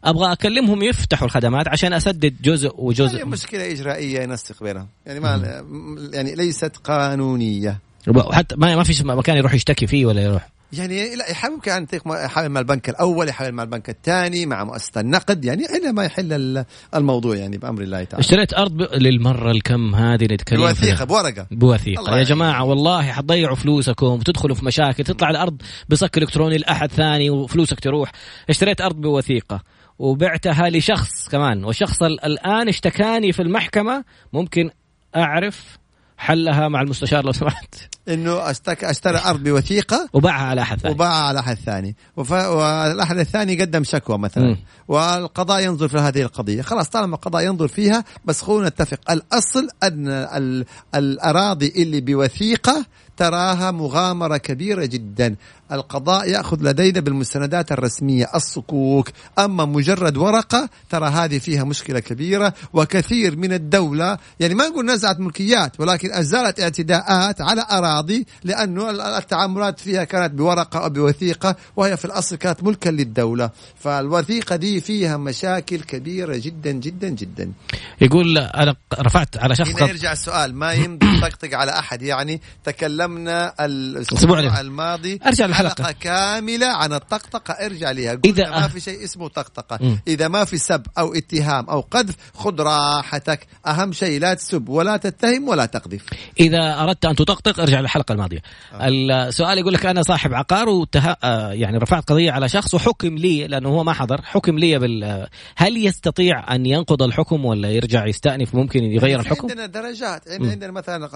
[0.05, 3.18] أبغى أكلمهم يفتحوا الخدمات عشان أسدد جزء وجزء.
[3.18, 5.64] هي مشكلة إجرائية ينسق بينها يعني ما
[6.12, 7.89] يعني ليست قانونية.
[8.32, 10.48] حتى ما ما فيش مكان يروح يشتكي فيه ولا يروح.
[10.72, 15.44] يعني لا يحاول كان يحاول مع البنك الأول يحاول مع البنك الثاني مع مؤسسة النقد
[15.44, 18.20] يعني إلى ما يحل الموضوع يعني بأمر الله تعالى.
[18.20, 18.82] اشتريت أرض ب...
[18.94, 21.46] للمرة الكم هذه نتكلم بوثيقة بورقة.
[21.51, 22.18] بوثيقة.
[22.18, 27.80] يا جماعة والله حتضيعوا فلوسكم وتدخلوا في مشاكل تطلع الأرض بصك إلكتروني لأحد ثاني وفلوسك
[27.80, 28.12] تروح.
[28.48, 29.62] اشتريت أرض بوثيقة
[29.98, 34.70] وبعتها لشخص كمان والشخص الآن اشتكاني في المحكمة ممكن
[35.16, 35.80] أعرف
[36.21, 37.75] حلها مع المستشار لو سمحت.
[38.09, 40.95] إنه أشترى أرض بوثيقة وباعها على أحد ثاني.
[40.95, 41.97] وباعها على أحد ثاني.
[42.16, 42.33] وف...
[42.33, 44.45] والأحد الثاني قدم شكوى مثلا.
[44.45, 44.57] م.
[44.89, 46.62] والقضاء ينظر في هذه القضية.
[46.62, 49.11] خلاص طالما القضاء ينظر فيها بس خلونا نتفق.
[49.11, 50.64] الأصل أن ال...
[50.95, 52.87] الأراضي اللي بوثيقة
[53.21, 55.37] تراها مغامرة كبيرة جدا.
[55.73, 59.09] القضاء يأخذ لدينا بالمستندات الرسمية الصكوك.
[59.39, 65.21] أما مجرد ورقة ترى هذه فيها مشكلة كبيرة وكثير من الدولة يعني ما نقول نزعت
[65.21, 72.05] ملكيات ولكن أزالت اعتداءات على أراضي لأنه التعاملات فيها كانت بورقة أو بوثيقة وهي في
[72.05, 73.51] الأصل كانت ملكا للدولة.
[73.81, 77.53] فالوثيقة دي فيها مشاكل كبيرة جدا جدا جدا.
[78.01, 83.09] يقول أنا رفعت على شخص هنا يرجع السؤال ما يمضي طقطق على أحد يعني تكلم
[83.11, 87.52] قدمنا الأسبوع الماضي أرجع الحلقة حلقة كاملة عن الطقطقة.
[87.54, 89.78] ارجع لها إذا ما في شيء اسمه طقطقة.
[89.80, 89.98] م.
[90.08, 93.46] إذا ما في سب أو اتهام أو قذف خذ راحتك.
[93.66, 96.02] أهم شيء لا تسب ولا تتهم ولا تقذف.
[96.40, 98.42] إذا أردت أن تطقطق ارجع للحلقة الماضية.
[98.72, 98.88] آه.
[99.28, 101.16] السؤال يقول لك أنا صاحب عقار وته...
[101.24, 105.26] آه، يعني رفعت قضية على شخص وحكم لي لأنه هو ما حضر حكم لي بال
[105.56, 110.22] هل يستطيع أن ينقض الحكم ولا يرجع يستأنف؟ ممكن يغير الحكم؟ عندنا درجات.
[110.28, 111.06] عندنا مثلا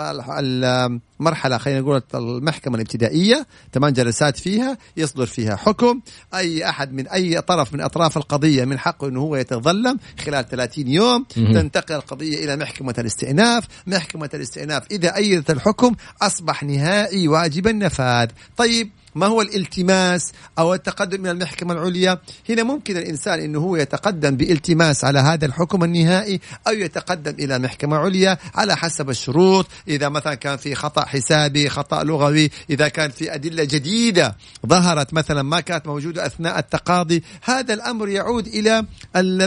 [1.21, 6.01] المرحله خلينا نقول المحكمة الابتدائية ثمان جلسات فيها يصدر فيها حكم.
[6.35, 10.89] أي أحد من أي طرف من أطراف القضية من حقه إنه هو يتظلم خلال 30
[10.89, 11.25] يوم.
[11.35, 13.65] تنتقل القضية إلى محكمة الاستئناف.
[13.87, 18.29] محكمة الاستئناف إذا أيدت الحكم أصبح نهائي واجب النفاذ.
[18.57, 24.37] طيب ما هو الالتماس أو التقدم من المحكمة العليا؟ هنا ممكن الإنسان إنه هو يتقدم
[24.37, 29.67] بالتماس على هذا الحكم النهائي أو يتقدم إلى محكمة عليا على حسب الشروط.
[29.89, 34.37] إذا مثلا كان في خطأ حسابي خطأ لغوي إذا كان في أدلة جديدة
[34.67, 38.87] ظهرت مثلا ما كانت موجودة أثناء التقاضي هذا الأمر يعود إلى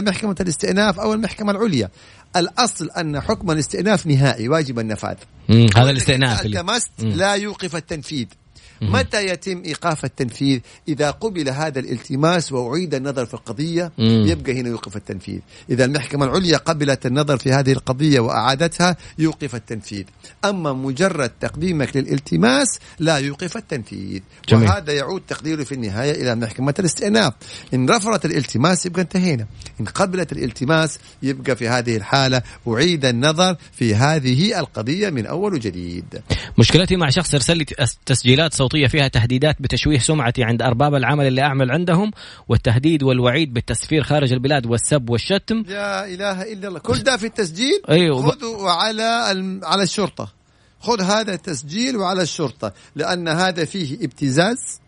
[0.02, 1.90] محكمه الاستئناف أو المحكمة العليا.
[2.36, 5.16] الأصل أن حكم الاستئناف نهائي واجب النفاذ.
[5.76, 8.26] هذا الاستئناف التمست لا يوقف التنفيذ.
[8.80, 14.96] متى يتم إيقاف التنفيذ؟ إذا قبل هذا الالتماس وأعيد النظر في القضية يبقى هنا يوقف
[14.96, 15.38] التنفيذ.
[15.70, 20.04] إذا المحكمة العليا قبلت النظر في هذه القضية وأعادتها يوقف التنفيذ.
[20.44, 24.20] أما مجرد تقديمك للالتماس لا يوقف التنفيذ.
[24.48, 24.68] جميل.
[24.68, 27.32] وهذا يعود تقديره في النهاية إلى محكمة الاستئناف.
[27.74, 29.46] إن رفضت الالتماس يبقى انتهينا.
[29.80, 36.22] إن قبلت الالتماس يبقى في هذه الحالة أعيد النظر في هذه القضية من أول وجديد.
[36.58, 37.66] مشكلتي مع شخص ارسل لي
[38.06, 38.67] تسجيلات صوتية.
[38.68, 42.10] صوتية فيها تهديدات بتشويه سمعتي عند أرباب العمل اللي أعمل عندهم
[42.48, 45.64] والتهديد والوعيد بالتسفير خارج البلاد والسب والشتم.
[45.68, 46.78] لا إله إلا الله.
[46.78, 49.02] كل ده في التسجيل أيوه خذوا على
[49.62, 50.32] على الشرطة.
[50.80, 54.80] خذ هذا التسجيل وعلى الشرطة لأن هذا فيه ابتزاز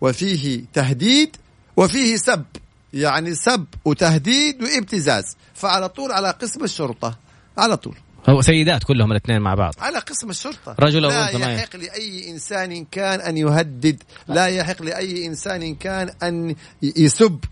[0.00, 1.36] وفيه تهديد
[1.76, 2.44] وفيه سب.
[2.92, 5.36] يعني سب وتهديد وابتزاز.
[5.54, 7.18] فعلى طول على قسم الشرطة.
[7.58, 7.96] على طول.
[8.28, 9.74] هو سيدات كلهم الاثنين مع بعض.
[9.78, 10.74] على قسم الشرطة.
[10.80, 14.02] رجل أو لا يحق لأي إنسان كان أن يهدد.
[14.28, 17.44] لا يحق لأي إنسان كان أن يسب.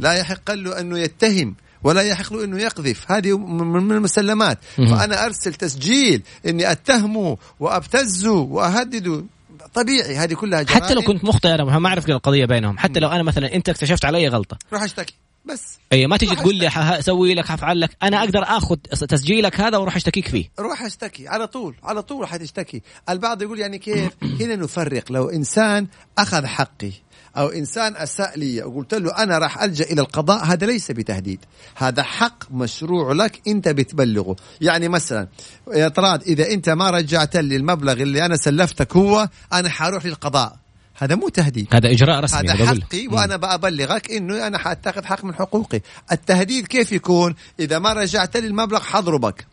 [0.00, 3.12] لا يحق له أنه يتهم ولا يحق له انه يقذف.
[3.12, 4.58] هذه من المسلمات.
[4.76, 9.24] فأنا أرسل تسجيل إني اتهمه وابتزه واهدده
[9.74, 12.78] طبيعي هذه كلها جرائم حتى لو كنت مخطئ أنا ما أعرف القضية بينهم.
[12.78, 14.58] حتى لو أنا مثلا أنت اكتشفت علي غلطة.
[14.72, 15.14] روح اشتكي.
[15.44, 15.78] بس.
[15.92, 17.96] اي ما تجي تقول لي أسوي لك حفعل لك.
[18.02, 18.76] أنا أقدر آخذ
[19.08, 20.50] تسجيلك هذا وأروح اشتكيك فيه.
[20.58, 25.12] روح أشتكي على طول على طول حتشتكي البعض يقول يعني كيف؟ هنا نفرق.
[25.12, 25.86] لو إنسان
[26.18, 26.92] أخذ حقي
[27.36, 31.44] أو إنسان أساء لي وقلت له أنا راح ألجأ إلى القضاء هذا ليس بتهديد.
[31.74, 34.36] هذا حق مشروع لك أنت بتبلغه.
[34.60, 35.28] يعني مثلا
[35.74, 40.56] يا طراد إذا أنت ما رجعت لي المبلغ اللي أنا سلفتك هو أنا حروح للقضاء.
[41.00, 41.66] هذا مو تهديد.
[41.72, 45.80] هذا إجراء رسمي هذا حقي وأنا بأبلغك إنه أنا حأتخذ حق من حقوقي.
[46.12, 49.46] التهديد كيف يكون؟ إذا ما رجعت لي المبلغ حضربك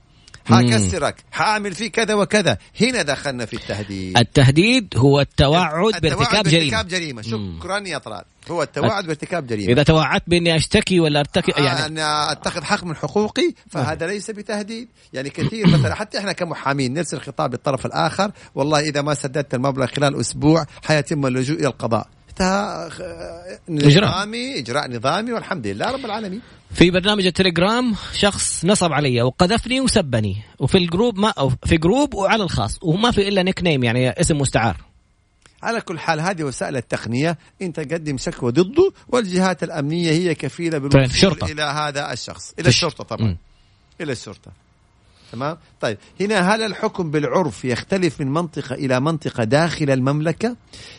[0.46, 2.58] حكسرك حأعمل فيه كذا وكذا.
[2.82, 4.18] هنا دخلنا في التهديد.
[4.18, 6.72] التهديد هو التوعد بارتكاب جريمة.
[6.72, 7.22] بارتكاب جريمة.
[7.22, 8.24] شكرا يا طلال.
[8.52, 9.72] هو التوعد بارتكاب جريمة.
[9.72, 11.98] إذا توعدت بإني أشتكي ولا أرتكب آه يعني ان
[12.32, 14.08] أتخذ حق من حقوقي فهذا آه.
[14.08, 14.88] ليس بتهديد.
[15.14, 19.86] يعني كثير مثلا حتى إحنا كمحامين نرسل خطاب للطرف الآخر والله إذا ما سددت المبلغ
[19.86, 22.08] خلال أسبوع حيتم اللجوء إلى القضاء.
[24.08, 26.42] نظامي إجراء نظامي والحمد لله رب العالمين.
[26.74, 32.14] في برنامج التليجرام شخص نصب علي وقذفني وسبني وفي ال group ما أو في group
[32.14, 34.87] وعلى الخاص وما في إلا nickname يعني اسم مستعار.
[35.64, 41.38] على كل حال هذه وسائل التقنية أنت قدم شكوى ضده والجهات الأمنية هي كفيلة بالوصول
[41.44, 42.54] إلى هذا الشخص.
[42.60, 43.28] إلى الشرطة طبعا.
[43.28, 43.38] م.
[44.02, 44.52] إلى الشرطة.
[45.32, 50.56] تمام؟ طيب هنا هل الحكم بالعرف يختلف من منطقة إلى منطقة داخل المملكة؟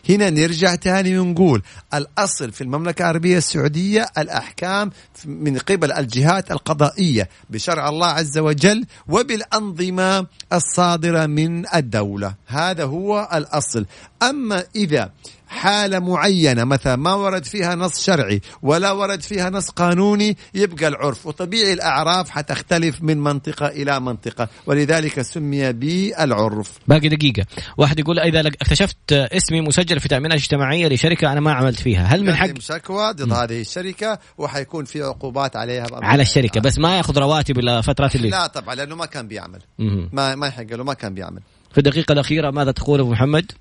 [0.09, 1.62] هنا نرجع تاني ونقول
[1.95, 4.91] الأصل في المملكة العربية السعودية الأحكام
[5.24, 12.35] من قبل الجهات القضائية بشرع الله عز وجل وبالأنظمة الصادرة من الدولة.
[12.47, 13.87] هذا هو الأصل.
[14.22, 15.11] أما إذا
[15.49, 21.26] حالة معينة مثلا ما ورد فيها نص شرعي ولا ورد فيها نص قانوني يبقى العرف.
[21.26, 26.70] وطبيعي الأعراف حتختلف من منطقة إلى منطقة ولذلك سمي بالعرف.
[26.88, 27.44] باقي دقيقة.
[27.76, 32.24] واحد يقول إذا اكتشفت اسمي مسجل في تأمينات اجتماعية لشركة أنا ما عملت فيها هل
[32.24, 37.18] من حق؟ شكوى ضد هذه الشركة وحيكون في عقوبات عليها على الشركة بس ما يأخذ
[37.18, 39.61] رواتب إلى فترات اللي لا طبعا لأنه ما كان بيعمل.
[40.12, 41.40] ما ما يحق له ما كان بيعمل.
[41.72, 43.53] في الدقيقة الأخيرة ماذا تقول أبو محمد؟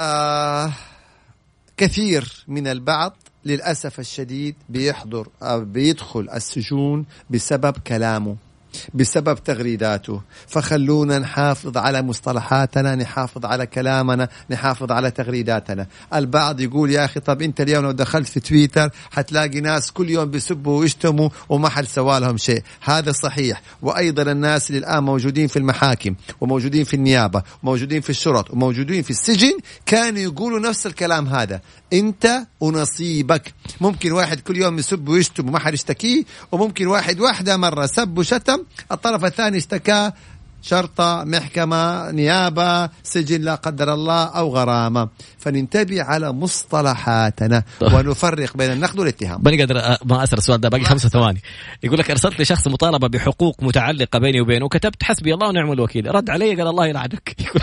[0.00, 0.72] آه
[1.76, 8.36] كثير من البعض للأسف الشديد بيحضر أو بيدخل السجون بسبب كلامه.
[8.94, 10.20] بسبب تغريداته.
[10.46, 15.86] فخلونا نحافظ على مصطلحاتنا نحافظ على كلامنا نحافظ على تغريداتنا.
[16.14, 20.30] البعض يقول يا أخي طب أنت اليوم لو دخلت في تويتر حتلاقي ناس كل يوم
[20.30, 22.62] بيسبوا ويشتموا وما حد سوى لهم شيء.
[22.80, 23.62] هذا صحيح.
[23.82, 29.10] وأيضا الناس اللي الآن موجودين في المحاكم وموجودين في النيابة وموجودين في الشرط وموجودين في
[29.10, 29.52] السجن
[29.86, 31.60] كانوا يقولوا نفس الكلام هذا.
[31.92, 33.54] انت ونصيبك.
[33.80, 38.58] ممكن واحد كل يوم يسب ويشتم وما حد يشتكيه وممكن واحد واحدة مرة سب وشتم
[38.92, 40.12] الطرف الثاني اشتكاه
[40.62, 45.08] شرطة محكمة نيابة سجن لا قدر الله أو غرامة.
[45.38, 49.40] فننتبه على مصطلحاتنا ونفرق بين النقد والاتهام.
[49.44, 49.74] ماني قادر
[50.04, 51.42] ما اسال السؤال ده باقي خمسة ثواني.
[51.82, 56.14] يقول لك أرسلت لشخص مطالبة بحقوق متعلقة بيني وبينه وكتبت حسبي الله ونعم الوكيل.
[56.14, 57.62] رد علي قال الله يلعنك يقول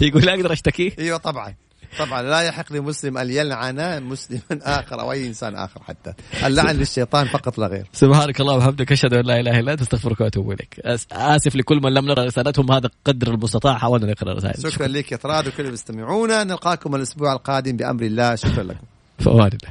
[0.00, 1.65] يقول أقدر اشتكيه أيوه طبعا.
[1.98, 6.12] طبعا لا يحق لمسلم أن يلعن مسلما آخر أو أي إنسان آخر حتى.
[6.44, 7.86] اللعن للشيطان فقط لا غير.
[7.92, 10.80] سبحانك اللهم وبحمدك أشهد أن لا إله إلا أنت أستغفرك وأتوب إليك.
[11.12, 14.72] آسف لكل من لم نرى رسالتهم هذا قدر المستطاع حاولنا نقرأ رسائل.
[14.72, 16.46] شكرا لك يا طراد وكل المستمعون.
[16.46, 18.34] نلقاكم الأسبوع القادم بأمر الله.
[18.34, 18.86] شكرا لكم.
[19.18, 19.62] فوالد